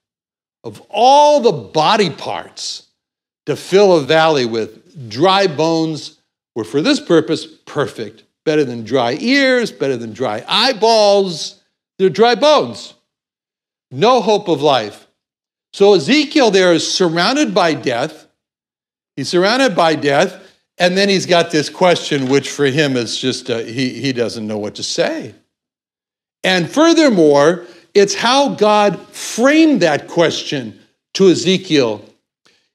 Of 0.63 0.81
all 0.89 1.41
the 1.41 1.51
body 1.51 2.09
parts, 2.09 2.87
to 3.45 3.55
fill 3.55 3.97
a 3.97 4.01
valley 4.01 4.45
with 4.45 5.09
dry 5.09 5.47
bones 5.47 6.19
were 6.55 6.63
for 6.63 6.81
this 6.81 6.99
purpose 6.99 7.45
perfect. 7.45 8.23
Better 8.45 8.63
than 8.63 8.83
dry 8.83 9.17
ears, 9.19 9.71
better 9.71 9.97
than 9.97 10.13
dry 10.13 10.43
eyeballs. 10.47 11.61
They're 11.97 12.09
dry 12.09 12.35
bones. 12.35 12.93
No 13.91 14.21
hope 14.21 14.47
of 14.47 14.61
life. 14.61 15.07
So 15.71 15.93
Ezekiel 15.95 16.51
there 16.51 16.73
is 16.73 16.89
surrounded 16.89 17.53
by 17.53 17.73
death. 17.73 18.27
He's 19.15 19.29
surrounded 19.29 19.75
by 19.75 19.95
death. 19.95 20.39
And 20.77 20.97
then 20.97 21.07
he's 21.07 21.25
got 21.25 21.51
this 21.51 21.69
question, 21.69 22.29
which 22.29 22.49
for 22.49 22.65
him 22.65 22.97
is 22.97 23.17
just, 23.17 23.49
uh, 23.49 23.59
he, 23.59 23.89
he 24.01 24.11
doesn't 24.11 24.47
know 24.47 24.57
what 24.57 24.75
to 24.75 24.83
say. 24.83 25.35
And 26.43 26.69
furthermore, 26.69 27.65
it's 27.93 28.15
how 28.15 28.55
God 28.55 28.99
framed 29.09 29.81
that 29.81 30.07
question 30.07 30.79
to 31.13 31.29
Ezekiel 31.29 32.03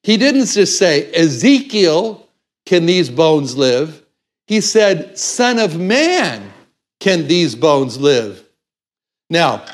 he 0.03 0.17
didn't 0.17 0.47
just 0.47 0.79
say, 0.79 1.13
Ezekiel, 1.13 2.27
can 2.67 2.87
these 2.87 3.11
bones 3.11 3.57
live? 3.57 4.03
He 4.47 4.61
said, 4.61 5.19
Son 5.19 5.59
of 5.59 5.79
man, 5.79 6.51
can 7.01 7.29
these 7.29 7.55
bones 7.55 7.99
live? 7.99 8.43
Now, 9.29 9.65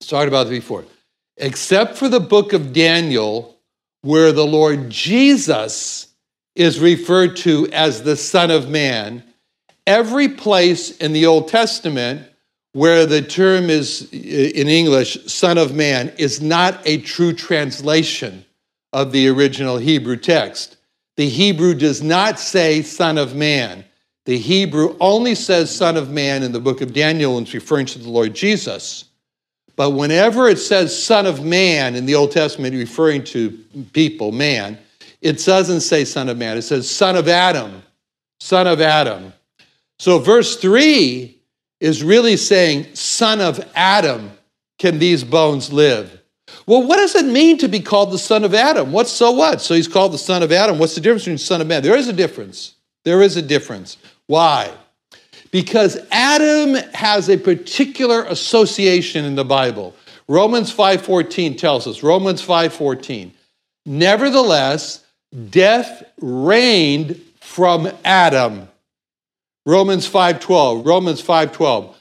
talked 0.00 0.28
about 0.28 0.48
this 0.48 0.58
before. 0.58 0.84
Except 1.36 1.96
for 1.96 2.08
the 2.08 2.20
book 2.20 2.52
of 2.52 2.72
Daniel, 2.72 3.56
where 4.02 4.32
the 4.32 4.46
Lord 4.46 4.90
Jesus 4.90 6.08
is 6.54 6.80
referred 6.80 7.36
to 7.36 7.68
as 7.72 8.02
the 8.02 8.16
Son 8.16 8.50
of 8.50 8.68
Man, 8.68 9.22
every 9.86 10.28
place 10.28 10.96
in 10.96 11.12
the 11.12 11.26
Old 11.26 11.48
Testament 11.48 12.26
where 12.76 13.06
the 13.06 13.22
term 13.22 13.70
is 13.70 14.06
in 14.12 14.68
English, 14.68 15.16
Son 15.24 15.56
of 15.56 15.74
Man, 15.74 16.12
is 16.18 16.42
not 16.42 16.78
a 16.84 16.98
true 16.98 17.32
translation 17.32 18.44
of 18.92 19.12
the 19.12 19.28
original 19.28 19.78
Hebrew 19.78 20.18
text. 20.18 20.76
The 21.16 21.26
Hebrew 21.26 21.72
does 21.72 22.02
not 22.02 22.38
say 22.38 22.82
Son 22.82 23.16
of 23.16 23.34
Man. 23.34 23.82
The 24.26 24.36
Hebrew 24.36 24.94
only 25.00 25.34
says 25.34 25.74
Son 25.74 25.96
of 25.96 26.10
Man 26.10 26.42
in 26.42 26.52
the 26.52 26.60
book 26.60 26.82
of 26.82 26.92
Daniel 26.92 27.38
and 27.38 27.46
it's 27.46 27.54
referring 27.54 27.86
to 27.86 27.98
the 27.98 28.10
Lord 28.10 28.34
Jesus. 28.34 29.06
But 29.76 29.92
whenever 29.92 30.46
it 30.46 30.58
says 30.58 31.02
Son 31.02 31.24
of 31.24 31.42
Man 31.42 31.94
in 31.94 32.04
the 32.04 32.14
Old 32.14 32.30
Testament, 32.30 32.74
referring 32.74 33.24
to 33.24 33.52
people, 33.94 34.32
man, 34.32 34.76
it 35.22 35.42
doesn't 35.42 35.80
say 35.80 36.04
Son 36.04 36.28
of 36.28 36.36
Man. 36.36 36.58
It 36.58 36.62
says 36.62 36.90
Son 36.90 37.16
of 37.16 37.26
Adam, 37.26 37.82
Son 38.38 38.66
of 38.66 38.82
Adam. 38.82 39.32
So 39.98 40.18
verse 40.18 40.58
3 40.58 41.35
is 41.80 42.02
really 42.02 42.36
saying, 42.36 42.94
Son 42.94 43.40
of 43.40 43.60
Adam, 43.74 44.30
can 44.78 44.98
these 44.98 45.24
bones 45.24 45.72
live? 45.72 46.20
Well, 46.66 46.86
what 46.86 46.96
does 46.96 47.14
it 47.14 47.26
mean 47.26 47.58
to 47.58 47.68
be 47.68 47.80
called 47.80 48.10
the 48.10 48.18
son 48.18 48.44
of 48.44 48.54
Adam? 48.54 48.92
What's 48.92 49.10
so 49.10 49.32
what? 49.32 49.60
So 49.60 49.74
he's 49.74 49.88
called 49.88 50.12
the 50.12 50.18
son 50.18 50.42
of 50.42 50.52
Adam. 50.52 50.78
What's 50.78 50.94
the 50.94 51.00
difference 51.00 51.24
between 51.24 51.38
son 51.38 51.60
of 51.60 51.66
man? 51.66 51.82
There 51.82 51.96
is 51.96 52.08
a 52.08 52.12
difference. 52.12 52.74
There 53.04 53.22
is 53.22 53.36
a 53.36 53.42
difference. 53.42 53.98
Why? 54.26 54.72
Because 55.50 55.98
Adam 56.10 56.74
has 56.92 57.28
a 57.28 57.36
particular 57.36 58.24
association 58.24 59.24
in 59.24 59.36
the 59.36 59.44
Bible. 59.44 59.94
Romans 60.28 60.72
5:14 60.72 61.56
tells 61.56 61.86
us, 61.86 62.02
Romans 62.02 62.42
5:14. 62.42 63.32
Nevertheless, 63.84 65.00
death 65.50 66.02
reigned 66.20 67.20
from 67.40 67.88
Adam. 68.04 68.68
Romans 69.66 70.06
5:12. 70.08 70.86
Romans 70.86 71.20
5:12. 71.20 71.94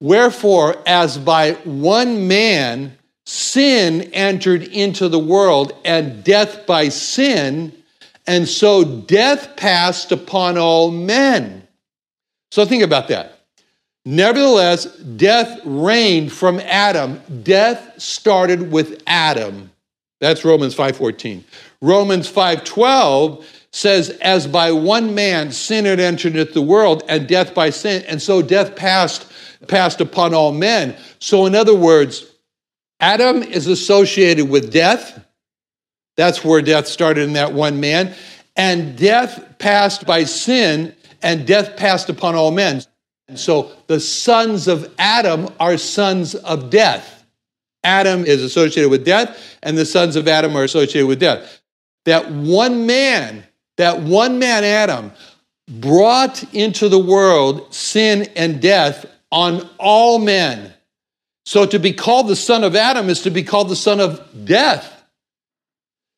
Wherefore 0.00 0.76
as 0.86 1.18
by 1.18 1.52
one 1.64 2.26
man 2.28 2.96
sin 3.26 4.10
entered 4.12 4.62
into 4.62 5.08
the 5.08 5.18
world 5.18 5.74
and 5.84 6.24
death 6.24 6.66
by 6.66 6.88
sin, 6.88 7.72
and 8.26 8.48
so 8.48 8.84
death 8.84 9.56
passed 9.56 10.12
upon 10.12 10.56
all 10.56 10.90
men. 10.90 11.66
So 12.52 12.64
think 12.64 12.82
about 12.82 13.08
that. 13.08 13.40
Nevertheless, 14.04 14.86
death 15.16 15.60
reigned 15.64 16.32
from 16.32 16.60
Adam. 16.60 17.20
Death 17.42 17.92
started 17.98 18.72
with 18.72 19.02
Adam. 19.06 19.70
That's 20.20 20.44
Romans 20.44 20.74
5:14. 20.74 21.44
Romans 21.82 22.28
5:12 22.28 23.44
says, 23.72 24.10
"As 24.20 24.46
by 24.46 24.72
one 24.72 25.14
man 25.14 25.52
sin 25.52 25.84
had 25.84 26.00
entered 26.00 26.36
into 26.36 26.52
the 26.52 26.62
world, 26.62 27.02
and 27.08 27.26
death 27.26 27.54
by 27.54 27.70
sin, 27.70 28.04
and 28.08 28.20
so 28.20 28.42
death 28.42 28.74
passed 28.76 29.24
passed 29.68 30.00
upon 30.00 30.34
all 30.34 30.52
men." 30.52 30.96
So, 31.18 31.46
in 31.46 31.54
other 31.54 31.74
words, 31.74 32.24
Adam 32.98 33.42
is 33.42 33.66
associated 33.66 34.50
with 34.50 34.72
death. 34.72 35.20
That's 36.16 36.44
where 36.44 36.60
death 36.60 36.86
started 36.86 37.24
in 37.24 37.34
that 37.34 37.52
one 37.52 37.80
man. 37.80 38.14
And 38.56 38.96
death 38.96 39.42
passed 39.58 40.04
by 40.04 40.24
sin, 40.24 40.94
and 41.22 41.46
death 41.46 41.76
passed 41.76 42.08
upon 42.08 42.34
all 42.34 42.50
men. 42.50 42.82
And 43.28 43.38
so 43.38 43.70
the 43.86 44.00
sons 44.00 44.66
of 44.66 44.90
Adam 44.98 45.48
are 45.60 45.78
sons 45.78 46.34
of 46.34 46.68
death. 46.68 47.24
Adam 47.84 48.26
is 48.26 48.42
associated 48.42 48.90
with 48.90 49.04
death, 49.04 49.38
and 49.62 49.78
the 49.78 49.86
sons 49.86 50.16
of 50.16 50.28
Adam 50.28 50.56
are 50.56 50.64
associated 50.64 51.06
with 51.06 51.20
death. 51.20 51.60
That 52.04 52.30
one 52.30 52.86
man, 52.86 53.44
that 53.80 54.02
one 54.02 54.38
man, 54.38 54.62
Adam, 54.62 55.10
brought 55.66 56.42
into 56.52 56.88
the 56.90 56.98
world 56.98 57.72
sin 57.74 58.28
and 58.36 58.60
death 58.60 59.06
on 59.32 59.66
all 59.78 60.18
men. 60.18 60.72
So 61.46 61.64
to 61.64 61.78
be 61.78 61.92
called 61.92 62.28
the 62.28 62.36
son 62.36 62.62
of 62.62 62.76
Adam 62.76 63.08
is 63.08 63.22
to 63.22 63.30
be 63.30 63.42
called 63.42 63.70
the 63.70 63.76
son 63.76 63.98
of 63.98 64.44
death. 64.44 65.02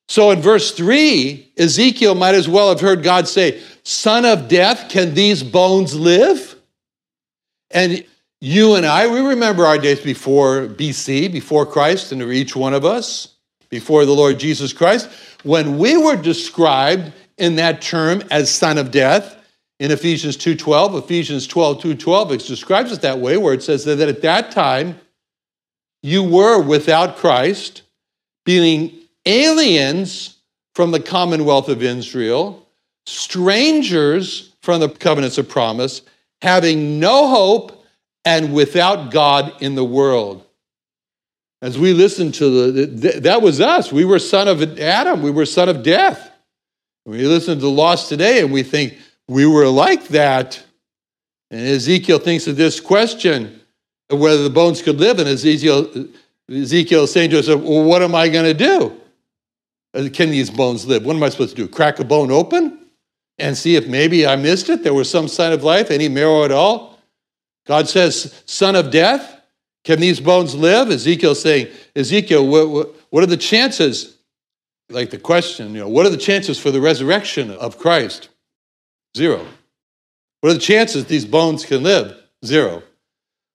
So 0.08 0.32
in 0.32 0.40
verse 0.40 0.72
3, 0.72 1.52
Ezekiel 1.56 2.16
might 2.16 2.34
as 2.34 2.48
well 2.48 2.68
have 2.68 2.80
heard 2.80 3.04
God 3.04 3.28
say, 3.28 3.62
Son 3.84 4.24
of 4.24 4.48
death, 4.48 4.90
can 4.90 5.14
these 5.14 5.44
bones 5.44 5.94
live? 5.94 6.56
And 7.70 8.04
you 8.40 8.74
and 8.74 8.84
I, 8.84 9.06
we 9.06 9.20
remember 9.20 9.64
our 9.66 9.78
days 9.78 10.00
before 10.00 10.66
BC, 10.66 11.32
before 11.32 11.64
Christ, 11.64 12.10
and 12.10 12.22
each 12.22 12.56
one 12.56 12.74
of 12.74 12.84
us, 12.84 13.36
before 13.70 14.04
the 14.04 14.12
Lord 14.12 14.40
Jesus 14.40 14.72
Christ, 14.72 15.08
when 15.44 15.78
we 15.78 15.96
were 15.96 16.16
described 16.16 17.12
in 17.42 17.56
that 17.56 17.82
term 17.82 18.22
as 18.30 18.48
son 18.48 18.78
of 18.78 18.92
death. 18.92 19.36
In 19.80 19.90
Ephesians 19.90 20.36
2.12, 20.36 21.02
Ephesians 21.02 21.48
12, 21.48 21.82
2.12, 21.82 22.30
it 22.30 22.46
describes 22.46 22.92
it 22.92 23.02
that 23.02 23.18
way, 23.18 23.36
where 23.36 23.52
it 23.52 23.64
says 23.64 23.84
that 23.84 23.98
at 23.98 24.22
that 24.22 24.52
time, 24.52 25.00
you 26.04 26.22
were 26.22 26.62
without 26.62 27.16
Christ, 27.16 27.82
being 28.44 28.92
aliens 29.26 30.38
from 30.76 30.92
the 30.92 31.00
commonwealth 31.00 31.68
of 31.68 31.82
Israel, 31.82 32.64
strangers 33.06 34.54
from 34.62 34.78
the 34.78 34.88
covenants 34.88 35.36
of 35.36 35.48
promise, 35.48 36.02
having 36.42 37.00
no 37.00 37.26
hope 37.26 37.84
and 38.24 38.54
without 38.54 39.10
God 39.10 39.52
in 39.60 39.74
the 39.74 39.84
world. 39.84 40.46
As 41.60 41.76
we 41.76 41.92
listen 41.92 42.30
to 42.32 42.70
the, 42.70 43.20
that 43.20 43.42
was 43.42 43.60
us. 43.60 43.92
We 43.92 44.04
were 44.04 44.20
son 44.20 44.46
of 44.46 44.78
Adam. 44.78 45.22
We 45.22 45.32
were 45.32 45.46
son 45.46 45.68
of 45.68 45.82
death. 45.82 46.31
We 47.04 47.26
listen 47.26 47.54
to 47.54 47.60
the 47.60 47.70
lost 47.70 48.08
today 48.08 48.40
and 48.40 48.52
we 48.52 48.62
think 48.62 48.96
we 49.28 49.46
were 49.46 49.66
like 49.66 50.08
that. 50.08 50.62
And 51.50 51.60
Ezekiel 51.60 52.18
thinks 52.18 52.46
of 52.46 52.56
this 52.56 52.80
question 52.80 53.60
of 54.10 54.20
whether 54.20 54.42
the 54.42 54.50
bones 54.50 54.82
could 54.82 55.00
live. 55.00 55.18
And 55.18 55.28
Ezekiel, 55.28 56.08
Ezekiel 56.50 57.04
is 57.04 57.12
saying 57.12 57.30
to 57.30 57.38
us, 57.38 57.48
well, 57.48 57.84
what 57.84 58.02
am 58.02 58.14
I 58.14 58.28
going 58.28 58.44
to 58.44 58.54
do? 58.54 59.00
Uh, 59.94 60.08
can 60.12 60.30
these 60.30 60.50
bones 60.50 60.86
live? 60.86 61.04
What 61.04 61.16
am 61.16 61.22
I 61.22 61.28
supposed 61.28 61.56
to 61.56 61.62
do? 61.62 61.68
Crack 61.68 61.98
a 61.98 62.04
bone 62.04 62.30
open 62.30 62.78
and 63.38 63.56
see 63.56 63.76
if 63.76 63.86
maybe 63.86 64.26
I 64.26 64.36
missed 64.36 64.68
it? 64.68 64.82
There 64.82 64.94
was 64.94 65.10
some 65.10 65.28
sign 65.28 65.52
of 65.52 65.64
life, 65.64 65.90
any 65.90 66.08
marrow 66.08 66.44
at 66.44 66.52
all? 66.52 66.98
God 67.66 67.88
says, 67.88 68.42
son 68.46 68.76
of 68.76 68.90
death. 68.90 69.40
Can 69.84 70.00
these 70.00 70.20
bones 70.20 70.54
live? 70.54 70.90
Ezekiel 70.90 71.34
saying, 71.34 71.68
Ezekiel, 71.96 72.46
what, 72.46 72.94
what, 73.10 73.22
are 73.22 73.26
the 73.26 73.36
chances? 73.36 74.16
Like 74.92 75.10
the 75.10 75.18
question, 75.18 75.74
you 75.74 75.80
know, 75.80 75.88
what 75.88 76.06
are 76.06 76.10
the 76.10 76.16
chances 76.16 76.58
for 76.58 76.70
the 76.70 76.80
resurrection 76.80 77.50
of 77.50 77.78
Christ? 77.78 78.28
Zero. 79.16 79.44
What 80.40 80.50
are 80.50 80.54
the 80.54 80.60
chances 80.60 81.04
these 81.04 81.24
bones 81.24 81.64
can 81.64 81.82
live? 81.82 82.16
Zero. 82.44 82.82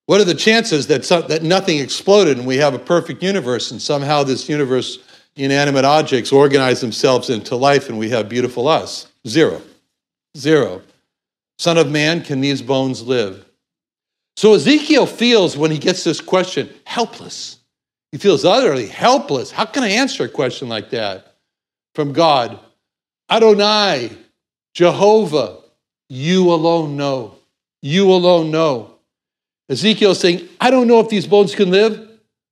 What 0.06 0.22
are 0.22 0.26
the 0.26 0.36
chances 0.36 0.88
that, 0.88 1.04
that 1.28 1.44
nothing 1.44 1.80
exploded 1.80 2.38
and 2.38 2.48
we 2.48 2.58
have 2.58 2.74
a 2.74 2.80
perfect 2.80 3.22
universe 3.22 3.72
and 3.72 3.82
somehow 3.82 4.24
this 4.24 4.48
universe, 4.48 5.00
inanimate 5.36 5.84
objects, 5.84 6.32
organize 6.32 6.80
themselves 6.80 7.30
into 7.30 7.56
life 7.56 7.90
and 7.90 8.00
we 8.00 8.10
have 8.10 8.30
beautiful 8.30 8.68
us? 8.68 9.08
Zero. 9.28 9.62
Zero. 10.38 10.82
Son 11.60 11.78
of 11.78 11.92
man, 11.92 12.24
can 12.24 12.40
these 12.40 12.62
bones 12.62 13.02
live? 13.02 13.46
So 14.38 14.54
Ezekiel 14.54 15.08
feels 15.08 15.58
when 15.58 15.72
he 15.72 15.78
gets 15.78 16.04
this 16.04 16.22
question 16.22 16.70
helpless. 16.86 17.58
He 18.12 18.18
feels 18.18 18.46
utterly 18.46 18.88
helpless. 18.88 19.52
How 19.52 19.66
can 19.66 19.84
I 19.84 19.90
answer 19.90 20.24
a 20.24 20.30
question 20.30 20.70
like 20.70 20.90
that 20.92 21.27
from 21.98 22.14
God? 22.14 22.60
Adonai, 23.28 24.16
Jehovah, 24.76 25.58
you 26.10 26.54
alone 26.54 26.96
know. 26.96 27.34
You 27.82 28.12
alone 28.12 28.52
know. 28.52 28.92
Ezekiel 29.68 30.12
is 30.12 30.20
saying, 30.20 30.48
I 30.62 30.70
don't 30.70 30.88
know 30.88 31.00
if 31.00 31.10
these 31.10 31.26
bones 31.26 31.56
can 31.56 31.72
live, 31.72 32.08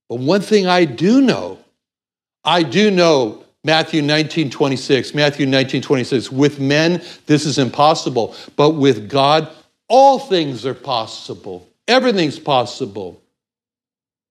but 0.10 0.16
one 0.16 0.42
thing 0.42 0.66
I 0.66 0.86
do 0.86 1.22
know, 1.22 1.60
I 2.44 2.64
do 2.64 2.90
know 2.90 3.44
Matthew 3.64 4.02
19, 4.02 4.50
26. 4.50 5.14
Matthew 5.14 5.46
19, 5.46 5.80
26. 5.80 6.32
With 6.32 6.60
men, 6.60 7.04
this 7.28 7.46
is 7.46 7.60
impossible, 7.60 8.36
but 8.56 8.72
with 8.72 9.08
God, 9.08 9.48
all 9.88 10.18
things 10.18 10.66
are 10.66 10.74
possible. 10.74 11.70
Everything's 11.88 12.40
possible. 12.40 13.22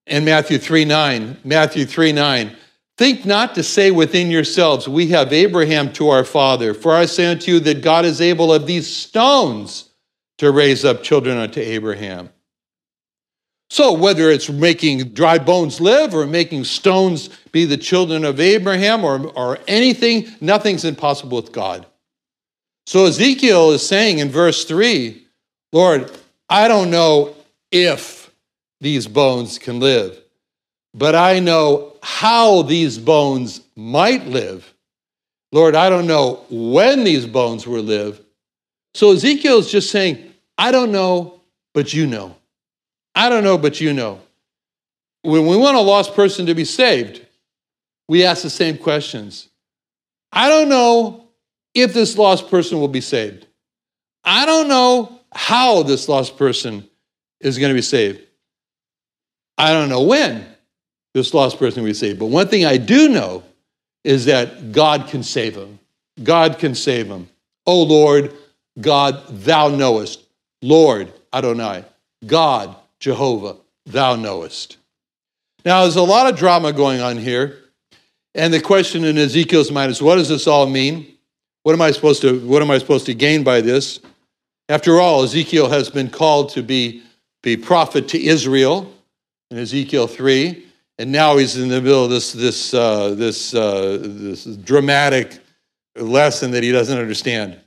And 0.09 0.25
Matthew 0.25 0.59
3 0.59 0.85
9, 0.85 1.37
Matthew 1.45 1.87
3 1.87 2.11
9, 2.11 2.57
think 2.97 3.25
not 3.25 3.55
to 3.55 3.63
say 3.63 3.91
within 3.91 4.31
yourselves, 4.31 4.89
We 4.89 5.09
have 5.09 5.33
Abraham 5.33 5.93
to 5.95 6.09
our 6.09 6.25
father. 6.25 6.75
For 6.75 6.95
I 6.95 7.07
say 7.07 7.27
unto 7.27 7.53
you 7.53 7.61
that 7.61 7.83
God 7.83 8.05
is 8.05 8.21
able 8.21 8.53
of 8.53 8.67
these 8.67 8.95
stones 8.95 9.91
to 10.39 10.51
raise 10.51 10.85
up 10.85 11.03
children 11.03 11.39
unto 11.39 11.61
Abraham. 11.61 12.31
So, 13.71 13.93
whether 13.93 14.31
it's 14.31 14.49
making 14.49 15.15
dry 15.15 15.39
bones 15.39 15.81
live 15.81 16.15
or 16.15 16.27
making 16.27 16.65
stones 16.65 17.29
be 17.51 17.65
the 17.65 17.77
children 17.77 18.25
of 18.25 18.39
Abraham 18.39 19.05
or, 19.05 19.27
or 19.29 19.59
anything, 19.67 20.29
nothing's 20.41 20.85
impossible 20.85 21.41
with 21.41 21.53
God. 21.53 21.87
So, 22.87 23.07
Ezekiel 23.07 23.73
is 23.73 23.87
saying 23.87 24.19
in 24.19 24.29
verse 24.29 24.65
3 24.65 25.21
Lord, 25.73 26.11
I 26.49 26.69
don't 26.69 26.91
know 26.91 27.35
if 27.73 28.31
these 28.81 29.09
bones 29.09 29.59
can 29.59 29.81
live, 29.81 30.23
but 30.95 31.17
I 31.17 31.41
know 31.41 31.93
how 32.03 32.63
these 32.63 32.97
bones 32.99 33.61
might 33.75 34.27
live. 34.27 34.73
Lord, 35.51 35.75
I 35.75 35.91
don't 35.91 36.07
know 36.07 36.45
when 36.49 37.05
these 37.05 37.27
bones 37.27 37.67
will 37.67 37.83
live. 37.83 38.21
So 38.95 39.13
Ezekiel 39.13 39.59
is 39.59 39.71
just 39.71 39.91
saying, 39.91 40.33
I 40.57 40.71
don't 40.71 40.93
know, 40.93 41.41
but 41.75 41.93
you 41.93 42.07
know. 42.07 42.37
I 43.15 43.29
don't 43.29 43.45
know, 43.45 43.59
but 43.59 43.81
you 43.81 43.93
know. 43.93 44.21
When 45.23 45.47
we 45.47 45.57
want 45.57 45.77
a 45.77 45.81
lost 45.81 46.15
person 46.15 46.47
to 46.47 46.55
be 46.55 46.65
saved, 46.65 47.25
we 48.09 48.25
ask 48.25 48.43
the 48.43 48.51
same 48.51 48.79
questions. 48.79 49.49
I 50.33 50.49
don't 50.49 50.69
know 50.69 51.29
if 51.75 51.93
this 51.93 52.17
lost 52.17 52.51
person 52.51 52.79
will 52.79 52.89
be 52.89 53.01
saved. 53.01 53.47
I 54.23 54.47
don't 54.47 54.69
know 54.69 55.21
how 55.33 55.83
this 55.83 56.09
lost 56.09 56.37
person 56.37 56.89
is 57.41 57.59
going 57.59 57.71
to 57.71 57.75
be 57.75 57.83
saved. 57.83 58.21
I 59.59 59.73
don't 59.73 59.89
know 59.89 60.03
when 60.03 60.54
this 61.15 61.33
lost 61.33 61.59
person 61.59 61.83
we 61.83 61.95
saved, 61.95 62.19
but 62.19 62.27
one 62.27 62.49
thing 62.49 62.67
I 62.67 62.77
do 62.77 63.09
know 63.09 63.43
is 64.03 64.27
that 64.27 64.73
God 64.73 65.09
can 65.09 65.23
save 65.23 65.57
him. 65.57 65.79
God 66.23 66.59
can 66.59 66.75
save 66.75 67.07
him. 67.07 67.29
Oh 67.67 67.83
Lord, 67.83 68.35
God, 68.81 69.27
thou 69.29 69.69
knowest. 69.69 70.23
Lord, 70.61 71.13
Adonai. 71.33 71.85
God, 72.27 72.77
Jehovah, 73.01 73.57
thou 73.87 74.17
knowest. 74.17 74.79
Now, 75.65 75.83
there's 75.83 75.97
a 75.97 76.03
lot 76.03 76.31
of 76.31 76.39
drama 76.39 76.73
going 76.73 77.01
on 77.01 77.17
here. 77.17 77.59
And 78.35 78.53
the 78.53 78.61
question 78.61 79.05
in 79.05 79.17
Ezekiel's 79.17 79.71
mind 79.71 79.91
is 79.91 80.03
what 80.03 80.17
does 80.17 80.29
this 80.29 80.47
all 80.47 80.67
mean? 80.67 81.07
What 81.63 81.73
am 81.73 81.81
I 81.81 81.93
supposed 81.93 82.21
to, 82.23 82.41
what 82.47 82.61
am 82.61 82.71
I 82.71 82.79
supposed 82.79 83.07
to 83.07 83.15
gain 83.15 83.45
by 83.45 83.61
this? 83.61 84.01
After 84.69 85.01
all, 85.01 85.23
Ezekiel 85.23 85.69
has 85.69 85.89
been 85.89 86.11
called 86.11 86.51
to 86.51 86.63
be 86.63 87.03
be 87.45 87.59
prophet 87.59 88.09
to 88.09 88.21
Israel 88.21 88.91
in 89.51 89.59
Ezekiel 89.59 90.07
3. 90.07 90.65
And 90.99 91.11
now 91.11 91.37
he's 91.37 91.57
in 91.57 91.69
the 91.69 91.81
middle 91.81 92.05
of 92.05 92.11
this, 92.11 92.33
this, 92.33 92.73
uh, 92.73 93.15
this, 93.15 93.55
uh, 93.55 93.99
this 94.01 94.45
dramatic 94.45 95.41
lesson 95.97 96.53
that 96.53 96.63
he 96.63 96.71
doesn't 96.71 96.99
understand. 96.99 97.61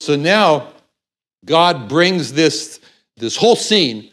So 0.00 0.16
now 0.16 0.72
God 1.44 1.88
brings 1.88 2.32
this, 2.32 2.80
this 3.16 3.36
whole 3.36 3.56
scene 3.56 4.10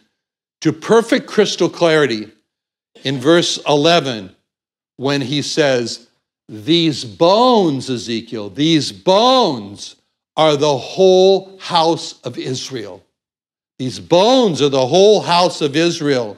to 0.62 0.74
perfect 0.74 1.28
crystal 1.28 1.70
clarity 1.70 2.32
in 3.04 3.20
verse 3.20 3.58
11 3.68 4.36
when 4.98 5.22
he 5.22 5.42
says, 5.42 6.08
These 6.50 7.06
bones, 7.06 7.90
Ezekiel, 7.90 8.50
these 8.50 8.92
bones 8.92 9.96
are 10.36 10.58
the 10.58 10.78
whole 10.78 11.58
house 11.60 12.20
of 12.22 12.38
Israel. 12.38 13.04
These 13.78 14.00
bones 14.00 14.62
are 14.62 14.70
the 14.70 14.86
whole 14.86 15.22
house 15.22 15.62
of 15.62 15.76
Israel. 15.76 16.38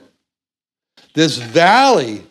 This 1.17 1.37
valley 1.37 2.21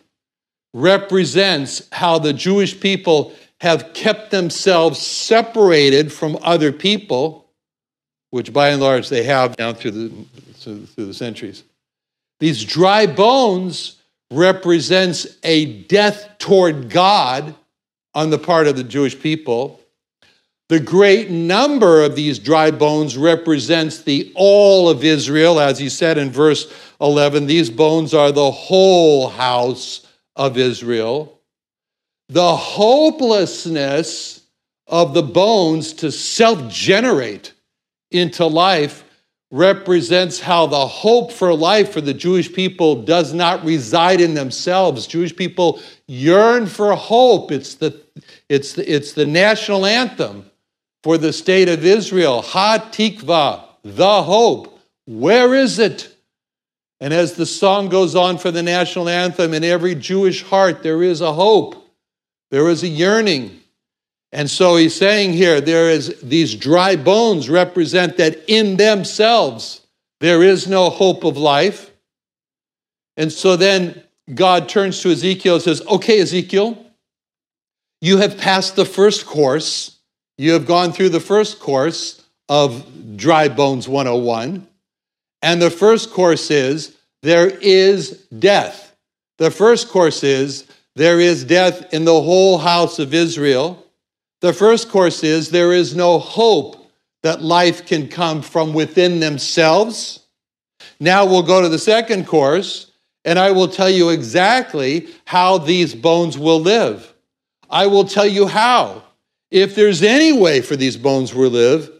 represents 0.72 1.88
how 1.90 2.20
the 2.20 2.32
Jewish 2.32 2.78
people 2.78 3.32
have 3.60 3.92
kept 3.94 4.30
themselves 4.30 5.00
separated 5.00 6.12
from 6.12 6.38
other 6.40 6.70
people, 6.70 7.50
which 8.30 8.52
by 8.52 8.68
and 8.68 8.80
large 8.80 9.08
they 9.08 9.24
have 9.24 9.56
down 9.56 9.74
through 9.74 9.90
the, 9.90 10.10
through 10.54 11.06
the 11.06 11.12
centuries. 11.12 11.64
These 12.38 12.64
dry 12.64 13.06
bones 13.06 14.00
represents 14.30 15.36
a 15.42 15.82
death 15.82 16.36
toward 16.38 16.88
God 16.88 17.56
on 18.14 18.30
the 18.30 18.38
part 18.38 18.68
of 18.68 18.76
the 18.76 18.84
Jewish 18.84 19.18
people. 19.18 19.80
The 20.68 20.80
great 20.80 21.30
number 21.30 22.02
of 22.02 22.16
these 22.16 22.40
dry 22.40 22.72
bones 22.72 23.16
represents 23.16 24.02
the 24.02 24.32
all 24.34 24.88
of 24.88 25.04
Israel, 25.04 25.60
as 25.60 25.78
he 25.78 25.88
said 25.88 26.18
in 26.18 26.30
verse 26.30 26.72
11. 27.00 27.46
These 27.46 27.70
bones 27.70 28.12
are 28.12 28.32
the 28.32 28.50
whole 28.50 29.28
house 29.28 30.04
of 30.34 30.58
Israel. 30.58 31.40
The 32.30 32.56
hopelessness 32.56 34.42
of 34.88 35.14
the 35.14 35.22
bones 35.22 35.92
to 35.94 36.10
self 36.10 36.68
generate 36.68 37.52
into 38.10 38.44
life 38.46 39.04
represents 39.52 40.40
how 40.40 40.66
the 40.66 40.86
hope 40.88 41.30
for 41.30 41.54
life 41.54 41.92
for 41.92 42.00
the 42.00 42.12
Jewish 42.12 42.52
people 42.52 43.02
does 43.02 43.32
not 43.32 43.64
reside 43.64 44.20
in 44.20 44.34
themselves. 44.34 45.06
Jewish 45.06 45.34
people 45.34 45.80
yearn 46.08 46.66
for 46.66 46.92
hope. 46.96 47.52
It's 47.52 47.76
the, 47.76 48.02
it's 48.48 48.72
the, 48.72 48.92
it's 48.92 49.12
the 49.12 49.26
national 49.26 49.86
anthem 49.86 50.50
for 51.06 51.16
the 51.16 51.32
state 51.32 51.68
of 51.68 51.84
Israel. 51.84 52.42
Ha 52.42 52.88
Tikva, 52.90 53.62
the 53.84 54.24
hope. 54.24 54.80
Where 55.06 55.54
is 55.54 55.78
it? 55.78 56.12
And 56.98 57.14
as 57.14 57.34
the 57.34 57.46
song 57.46 57.88
goes 57.88 58.16
on 58.16 58.38
for 58.38 58.50
the 58.50 58.64
national 58.64 59.08
anthem, 59.08 59.54
in 59.54 59.62
every 59.62 59.94
Jewish 59.94 60.42
heart, 60.42 60.82
there 60.82 61.04
is 61.04 61.20
a 61.20 61.32
hope, 61.32 61.76
there 62.50 62.68
is 62.68 62.82
a 62.82 62.88
yearning. 62.88 63.60
And 64.32 64.50
so 64.50 64.74
he's 64.74 64.96
saying 64.96 65.34
here, 65.34 65.60
there 65.60 65.90
is 65.90 66.20
these 66.22 66.56
dry 66.56 66.96
bones 66.96 67.48
represent 67.48 68.16
that 68.16 68.42
in 68.48 68.76
themselves 68.76 69.82
there 70.18 70.42
is 70.42 70.66
no 70.66 70.90
hope 70.90 71.22
of 71.22 71.36
life. 71.36 71.88
And 73.16 73.30
so 73.30 73.54
then 73.54 74.02
God 74.34 74.68
turns 74.68 75.00
to 75.02 75.12
Ezekiel 75.12 75.54
and 75.54 75.62
says, 75.62 75.82
Okay, 75.86 76.18
Ezekiel, 76.18 76.84
you 78.00 78.16
have 78.16 78.36
passed 78.36 78.74
the 78.74 78.84
first 78.84 79.24
course. 79.24 79.95
You 80.38 80.52
have 80.52 80.66
gone 80.66 80.92
through 80.92 81.08
the 81.10 81.20
first 81.20 81.60
course 81.60 82.22
of 82.48 83.16
Dry 83.16 83.48
Bones 83.48 83.88
101, 83.88 84.66
And 85.42 85.62
the 85.62 85.70
first 85.70 86.10
course 86.10 86.50
is 86.50 86.96
there 87.22 87.48
is 87.48 88.26
death. 88.38 88.94
The 89.38 89.50
first 89.50 89.88
course 89.88 90.22
is 90.22 90.66
there 90.94 91.20
is 91.20 91.44
death 91.44 91.92
in 91.92 92.04
the 92.04 92.20
whole 92.20 92.58
house 92.58 92.98
of 92.98 93.14
Israel. 93.14 93.82
The 94.40 94.52
first 94.52 94.90
course 94.90 95.24
is 95.24 95.50
there 95.50 95.72
is 95.72 95.96
no 95.96 96.18
hope 96.18 96.90
that 97.22 97.42
life 97.42 97.86
can 97.86 98.08
come 98.08 98.42
from 98.42 98.74
within 98.74 99.20
themselves. 99.20 100.20
Now 101.00 101.24
we'll 101.24 101.42
go 101.42 101.62
to 101.62 101.68
the 101.68 101.78
second 101.78 102.26
course, 102.26 102.92
and 103.24 103.38
I 103.38 103.50
will 103.50 103.68
tell 103.68 103.90
you 103.90 104.10
exactly 104.10 105.08
how 105.24 105.58
these 105.58 105.94
bones 105.94 106.38
will 106.38 106.60
live. 106.60 107.14
I 107.70 107.86
will 107.86 108.04
tell 108.04 108.26
you 108.26 108.46
how. 108.46 109.02
If 109.50 109.74
there's 109.74 110.02
any 110.02 110.32
way 110.32 110.60
for 110.60 110.76
these 110.76 110.96
bones 110.96 111.30
to 111.30 111.38
live, 111.38 111.90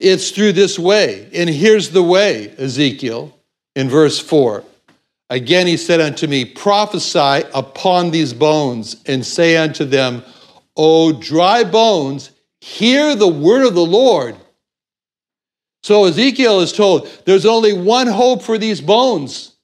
it's 0.00 0.30
through 0.30 0.52
this 0.52 0.78
way. 0.78 1.28
And 1.32 1.48
here's 1.48 1.90
the 1.90 2.02
way, 2.02 2.52
Ezekiel, 2.58 3.36
in 3.76 3.88
verse 3.88 4.18
4. 4.18 4.64
Again, 5.30 5.66
he 5.66 5.76
said 5.76 6.00
unto 6.00 6.26
me, 6.26 6.44
Prophesy 6.44 7.48
upon 7.54 8.10
these 8.10 8.34
bones, 8.34 9.02
and 9.06 9.24
say 9.24 9.56
unto 9.56 9.84
them, 9.84 10.22
O 10.76 11.12
dry 11.12 11.64
bones, 11.64 12.30
hear 12.60 13.14
the 13.14 13.28
word 13.28 13.66
of 13.66 13.74
the 13.74 13.84
Lord. 13.84 14.36
So 15.82 16.04
Ezekiel 16.04 16.60
is 16.60 16.72
told 16.72 17.08
there's 17.24 17.46
only 17.46 17.72
one 17.72 18.06
hope 18.06 18.42
for 18.42 18.58
these 18.58 18.80
bones 18.80 19.56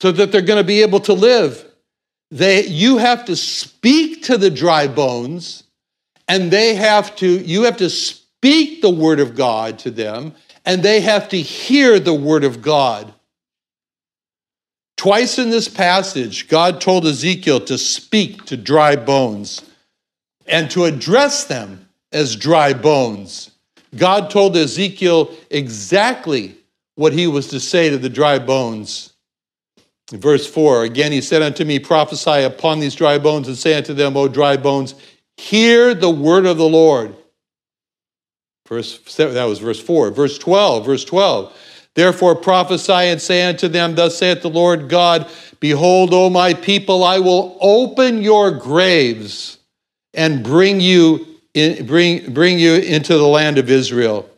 so 0.00 0.12
that 0.12 0.30
they're 0.30 0.42
going 0.42 0.62
to 0.62 0.66
be 0.66 0.82
able 0.82 1.00
to 1.00 1.12
live. 1.12 1.64
They, 2.30 2.66
you 2.66 2.98
have 2.98 3.24
to 3.26 3.36
speak 3.36 4.24
to 4.24 4.36
the 4.36 4.50
dry 4.50 4.88
bones, 4.88 5.64
and 6.28 6.50
they 6.50 6.74
have 6.74 7.14
to, 7.16 7.26
you 7.26 7.62
have 7.64 7.76
to 7.78 7.90
speak 7.90 8.82
the 8.82 8.90
word 8.90 9.20
of 9.20 9.34
God 9.34 9.78
to 9.80 9.90
them, 9.90 10.34
and 10.64 10.82
they 10.82 11.00
have 11.00 11.28
to 11.30 11.40
hear 11.40 11.98
the 12.00 12.14
word 12.14 12.44
of 12.44 12.62
God. 12.62 13.12
Twice 14.96 15.38
in 15.38 15.50
this 15.50 15.68
passage, 15.68 16.48
God 16.48 16.80
told 16.80 17.06
Ezekiel 17.06 17.60
to 17.60 17.78
speak 17.78 18.44
to 18.46 18.56
dry 18.56 18.96
bones 18.96 19.62
and 20.46 20.70
to 20.70 20.84
address 20.84 21.44
them 21.44 21.88
as 22.12 22.34
dry 22.34 22.72
bones. 22.72 23.50
God 23.94 24.30
told 24.30 24.56
Ezekiel 24.56 25.34
exactly 25.50 26.56
what 26.94 27.12
he 27.12 27.26
was 27.26 27.48
to 27.48 27.60
say 27.60 27.90
to 27.90 27.98
the 27.98 28.08
dry 28.08 28.38
bones. 28.38 29.12
Verse 30.10 30.46
4, 30.46 30.84
again, 30.84 31.12
he 31.12 31.20
said 31.20 31.42
unto 31.42 31.64
me, 31.64 31.78
Prophesy 31.78 32.42
upon 32.42 32.78
these 32.78 32.94
dry 32.94 33.18
bones 33.18 33.48
and 33.48 33.56
say 33.56 33.74
unto 33.74 33.92
them, 33.92 34.16
O 34.16 34.28
dry 34.28 34.56
bones, 34.56 34.94
hear 35.36 35.94
the 35.94 36.10
word 36.10 36.46
of 36.46 36.56
the 36.56 36.68
Lord. 36.68 37.14
Verse, 38.68 38.98
that 39.16 39.44
was 39.44 39.58
verse 39.58 39.80
4. 39.80 40.10
Verse 40.10 40.38
12, 40.38 40.84
verse 40.84 41.04
12. 41.04 41.56
Therefore 41.94 42.34
prophesy 42.34 42.92
and 42.92 43.20
say 43.20 43.48
unto 43.48 43.68
them, 43.68 43.94
Thus 43.94 44.18
saith 44.18 44.42
the 44.42 44.50
Lord 44.50 44.88
God, 44.88 45.30
Behold, 45.60 46.12
O 46.12 46.28
my 46.28 46.52
people, 46.52 47.02
I 47.04 47.18
will 47.18 47.56
open 47.60 48.22
your 48.22 48.50
graves 48.50 49.58
and 50.12 50.44
bring 50.44 50.80
you, 50.80 51.26
in, 51.54 51.86
bring, 51.86 52.32
bring 52.32 52.58
you 52.58 52.74
into 52.74 53.16
the 53.16 53.26
land 53.26 53.56
of 53.56 53.70
Israel. 53.70 54.28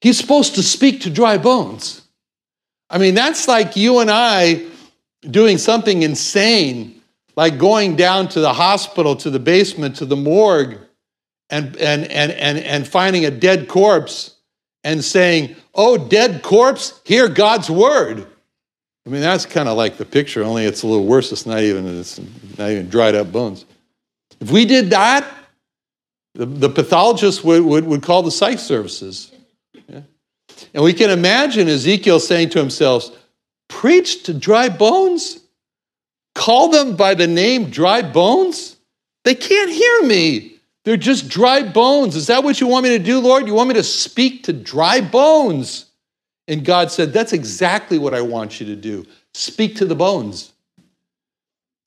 He's 0.00 0.18
supposed 0.18 0.54
to 0.56 0.62
speak 0.62 1.02
to 1.02 1.10
dry 1.10 1.38
bones. 1.38 2.02
I 2.88 2.98
mean, 2.98 3.14
that's 3.14 3.46
like 3.46 3.76
you 3.76 4.00
and 4.00 4.10
I 4.10 4.66
doing 5.22 5.58
something 5.58 6.02
insane, 6.02 6.99
like 7.36 7.58
going 7.58 7.96
down 7.96 8.28
to 8.28 8.40
the 8.40 8.52
hospital, 8.52 9.16
to 9.16 9.30
the 9.30 9.38
basement, 9.38 9.96
to 9.96 10.06
the 10.06 10.16
morgue, 10.16 10.78
and, 11.48 11.76
and, 11.76 12.04
and, 12.04 12.32
and, 12.32 12.58
and 12.58 12.86
finding 12.86 13.24
a 13.24 13.30
dead 13.30 13.68
corpse 13.68 14.36
and 14.84 15.04
saying, 15.04 15.56
Oh, 15.74 15.96
dead 15.96 16.42
corpse, 16.42 17.00
hear 17.04 17.28
God's 17.28 17.70
word. 17.70 18.26
I 19.06 19.10
mean, 19.10 19.20
that's 19.22 19.46
kind 19.46 19.68
of 19.68 19.76
like 19.76 19.96
the 19.96 20.04
picture, 20.04 20.42
only 20.42 20.64
it's 20.64 20.82
a 20.82 20.86
little 20.86 21.06
worse. 21.06 21.32
It's 21.32 21.46
not 21.46 21.60
even, 21.60 21.86
it's 21.98 22.20
not 22.58 22.70
even 22.70 22.88
dried 22.88 23.14
up 23.14 23.32
bones. 23.32 23.64
If 24.40 24.50
we 24.50 24.64
did 24.64 24.90
that, 24.90 25.26
the, 26.34 26.46
the 26.46 26.68
pathologist 26.68 27.44
would, 27.44 27.62
would, 27.62 27.84
would 27.86 28.02
call 28.02 28.22
the 28.22 28.30
psych 28.30 28.58
services. 28.58 29.32
And 30.74 30.84
we 30.84 30.92
can 30.92 31.10
imagine 31.10 31.68
Ezekiel 31.68 32.20
saying 32.20 32.50
to 32.50 32.58
himself, 32.58 33.16
Preach 33.68 34.24
to 34.24 34.34
dry 34.34 34.68
bones? 34.68 35.39
Call 36.34 36.68
them 36.68 36.96
by 36.96 37.14
the 37.14 37.26
name 37.26 37.70
dry 37.70 38.02
bones? 38.02 38.76
They 39.24 39.34
can't 39.34 39.70
hear 39.70 40.02
me. 40.04 40.56
They're 40.84 40.96
just 40.96 41.28
dry 41.28 41.62
bones. 41.62 42.16
Is 42.16 42.28
that 42.28 42.42
what 42.42 42.60
you 42.60 42.66
want 42.66 42.84
me 42.84 42.96
to 42.96 43.02
do, 43.02 43.20
Lord? 43.20 43.46
You 43.46 43.54
want 43.54 43.68
me 43.68 43.74
to 43.74 43.82
speak 43.82 44.44
to 44.44 44.52
dry 44.52 45.00
bones? 45.00 45.86
And 46.48 46.64
God 46.64 46.90
said, 46.90 47.12
That's 47.12 47.32
exactly 47.32 47.98
what 47.98 48.14
I 48.14 48.22
want 48.22 48.60
you 48.60 48.66
to 48.66 48.76
do. 48.76 49.06
Speak 49.34 49.76
to 49.76 49.84
the 49.84 49.94
bones. 49.94 50.52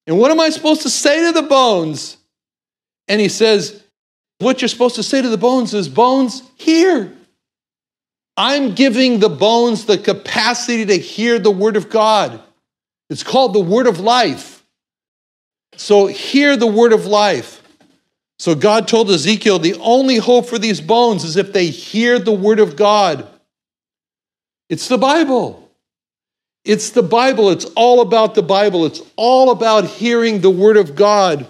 And 0.06 0.19
what 0.19 0.32
am 0.32 0.39
I 0.39 0.49
supposed 0.49 0.84
to 0.84 0.89
say 0.89 1.25
to 1.25 1.32
the 1.32 1.47
bones? 1.47 2.17
And 3.08 3.19
he 3.19 3.29
says, 3.29 3.84
What 4.39 4.62
you're 4.62 4.69
supposed 4.69 4.95
to 4.95 5.03
say 5.03 5.21
to 5.21 5.29
the 5.29 5.38
bones 5.38 5.73
is, 5.73 5.89
Bones, 5.89 6.43
hear. 6.56 7.12
I'm 8.36 8.73
giving 8.73 9.19
the 9.19 9.29
bones 9.29 9.86
the 9.86 9.97
capacity 9.97 10.86
to 10.86 10.97
hear 10.97 11.39
the 11.39 11.51
word 11.51 11.77
of 11.77 11.89
God. 11.89 12.41
It's 13.09 13.23
called 13.23 13.53
the 13.53 13.59
word 13.59 13.87
of 13.87 13.99
life. 13.99 14.63
So 15.75 16.07
hear 16.07 16.55
the 16.55 16.67
word 16.67 16.93
of 16.93 17.05
life. 17.05 17.61
So 18.39 18.55
God 18.55 18.87
told 18.87 19.09
Ezekiel 19.09 19.59
the 19.59 19.75
only 19.75 20.17
hope 20.17 20.47
for 20.47 20.57
these 20.57 20.81
bones 20.81 21.23
is 21.23 21.37
if 21.37 21.53
they 21.53 21.67
hear 21.67 22.19
the 22.19 22.33
word 22.33 22.59
of 22.59 22.75
God. 22.75 23.27
It's 24.69 24.87
the 24.87 24.97
Bible. 24.97 25.71
It's 26.65 26.91
the 26.91 27.03
Bible. 27.03 27.49
It's 27.49 27.65
all 27.75 28.01
about 28.01 28.35
the 28.35 28.43
Bible. 28.43 28.85
It's 28.85 29.01
all 29.15 29.51
about 29.51 29.85
hearing 29.85 30.41
the 30.41 30.49
word 30.49 30.77
of 30.77 30.95
God. 30.95 31.45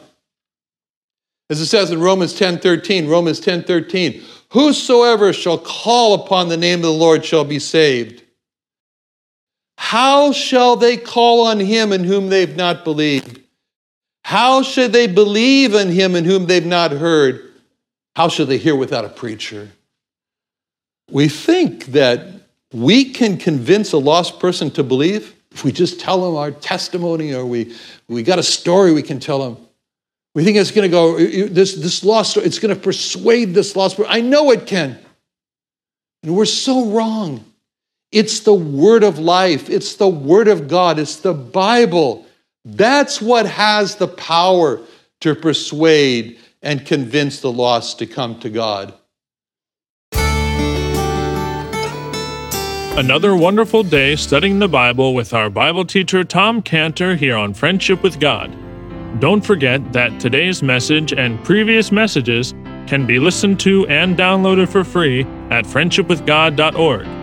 As 1.49 1.61
it 1.61 1.67
says 1.67 1.91
in 1.91 2.01
Romans 2.01 2.33
10 2.33 2.59
13, 2.59 3.07
Romans 3.07 3.39
10 3.39 3.63
13, 3.63 4.23
Whosoever 4.49 5.33
shall 5.33 5.57
call 5.57 6.13
upon 6.13 6.49
the 6.49 6.57
name 6.57 6.79
of 6.79 6.83
the 6.83 6.91
Lord 6.91 7.25
shall 7.25 7.45
be 7.45 7.59
saved. 7.59 8.22
How 9.77 10.31
shall 10.31 10.75
they 10.75 10.97
call 10.97 11.47
on 11.47 11.59
him 11.59 11.91
in 11.91 12.03
whom 12.03 12.29
they've 12.29 12.55
not 12.55 12.83
believed? 12.83 13.41
How 14.23 14.63
should 14.63 14.93
they 14.93 15.07
believe 15.07 15.73
in 15.73 15.89
him 15.89 16.15
in 16.15 16.25
whom 16.25 16.45
they've 16.45 16.65
not 16.65 16.91
heard? 16.91 17.51
How 18.15 18.29
shall 18.29 18.45
they 18.45 18.57
hear 18.57 18.75
without 18.75 19.05
a 19.05 19.09
preacher? 19.09 19.69
We 21.11 21.27
think 21.27 21.87
that 21.87 22.27
we 22.71 23.11
can 23.11 23.37
convince 23.37 23.91
a 23.93 23.97
lost 23.97 24.39
person 24.39 24.71
to 24.71 24.83
believe 24.83 25.35
if 25.51 25.63
we 25.63 25.71
just 25.71 25.99
tell 25.99 26.23
them 26.25 26.35
our 26.35 26.51
testimony 26.51 27.33
or 27.33 27.45
we, 27.45 27.75
we 28.07 28.23
got 28.23 28.39
a 28.39 28.43
story 28.43 28.91
we 28.91 29.03
can 29.03 29.19
tell 29.19 29.39
them. 29.39 29.63
We 30.33 30.43
think 30.43 30.57
it's 30.57 30.71
going 30.71 30.89
to 30.89 30.91
go, 30.91 31.17
this, 31.17 31.75
this 31.75 32.03
lost, 32.03 32.37
it's 32.37 32.57
going 32.57 32.73
to 32.73 32.81
persuade 32.81 33.53
this 33.53 33.75
lost 33.75 33.97
person. 33.97 34.11
I 34.11 34.21
know 34.21 34.49
it 34.49 34.65
can. 34.65 34.97
And 36.23 36.35
we're 36.35 36.45
so 36.45 36.87
wrong. 36.87 37.45
It's 38.13 38.41
the 38.41 38.53
word 38.53 39.03
of 39.03 39.17
life, 39.17 39.71
it's 39.71 39.95
the 39.95 40.07
word 40.07 40.47
of 40.47 40.67
God, 40.67 40.99
it's 40.99 41.15
the 41.15 41.33
Bible. 41.33 42.27
That's 42.63 43.19
what 43.19 43.47
has 43.47 43.95
the 43.95 44.07
power 44.07 44.79
to 45.21 45.33
persuade 45.33 46.37
and 46.61 46.85
convince 46.85 47.41
the 47.41 47.51
lost 47.51 47.97
to 47.99 48.05
come 48.05 48.39
to 48.41 48.51
God. 48.51 48.93
Another 52.95 53.35
wonderful 53.35 53.81
day 53.81 54.15
studying 54.15 54.59
the 54.59 54.67
Bible 54.67 55.15
with 55.15 55.33
our 55.33 55.49
Bible 55.49 55.83
teacher 55.83 56.23
Tom 56.23 56.61
Cantor 56.61 57.15
here 57.15 57.35
on 57.35 57.55
Friendship 57.55 58.03
with 58.03 58.19
God. 58.19 58.55
Don't 59.19 59.41
forget 59.41 59.91
that 59.91 60.19
today's 60.19 60.61
message 60.61 61.13
and 61.13 61.43
previous 61.43 61.91
messages 61.91 62.53
can 62.85 63.07
be 63.07 63.17
listened 63.17 63.59
to 63.61 63.87
and 63.87 64.15
downloaded 64.15 64.69
for 64.69 64.83
free 64.83 65.21
at 65.49 65.65
friendshipwithgod.org. 65.65 67.22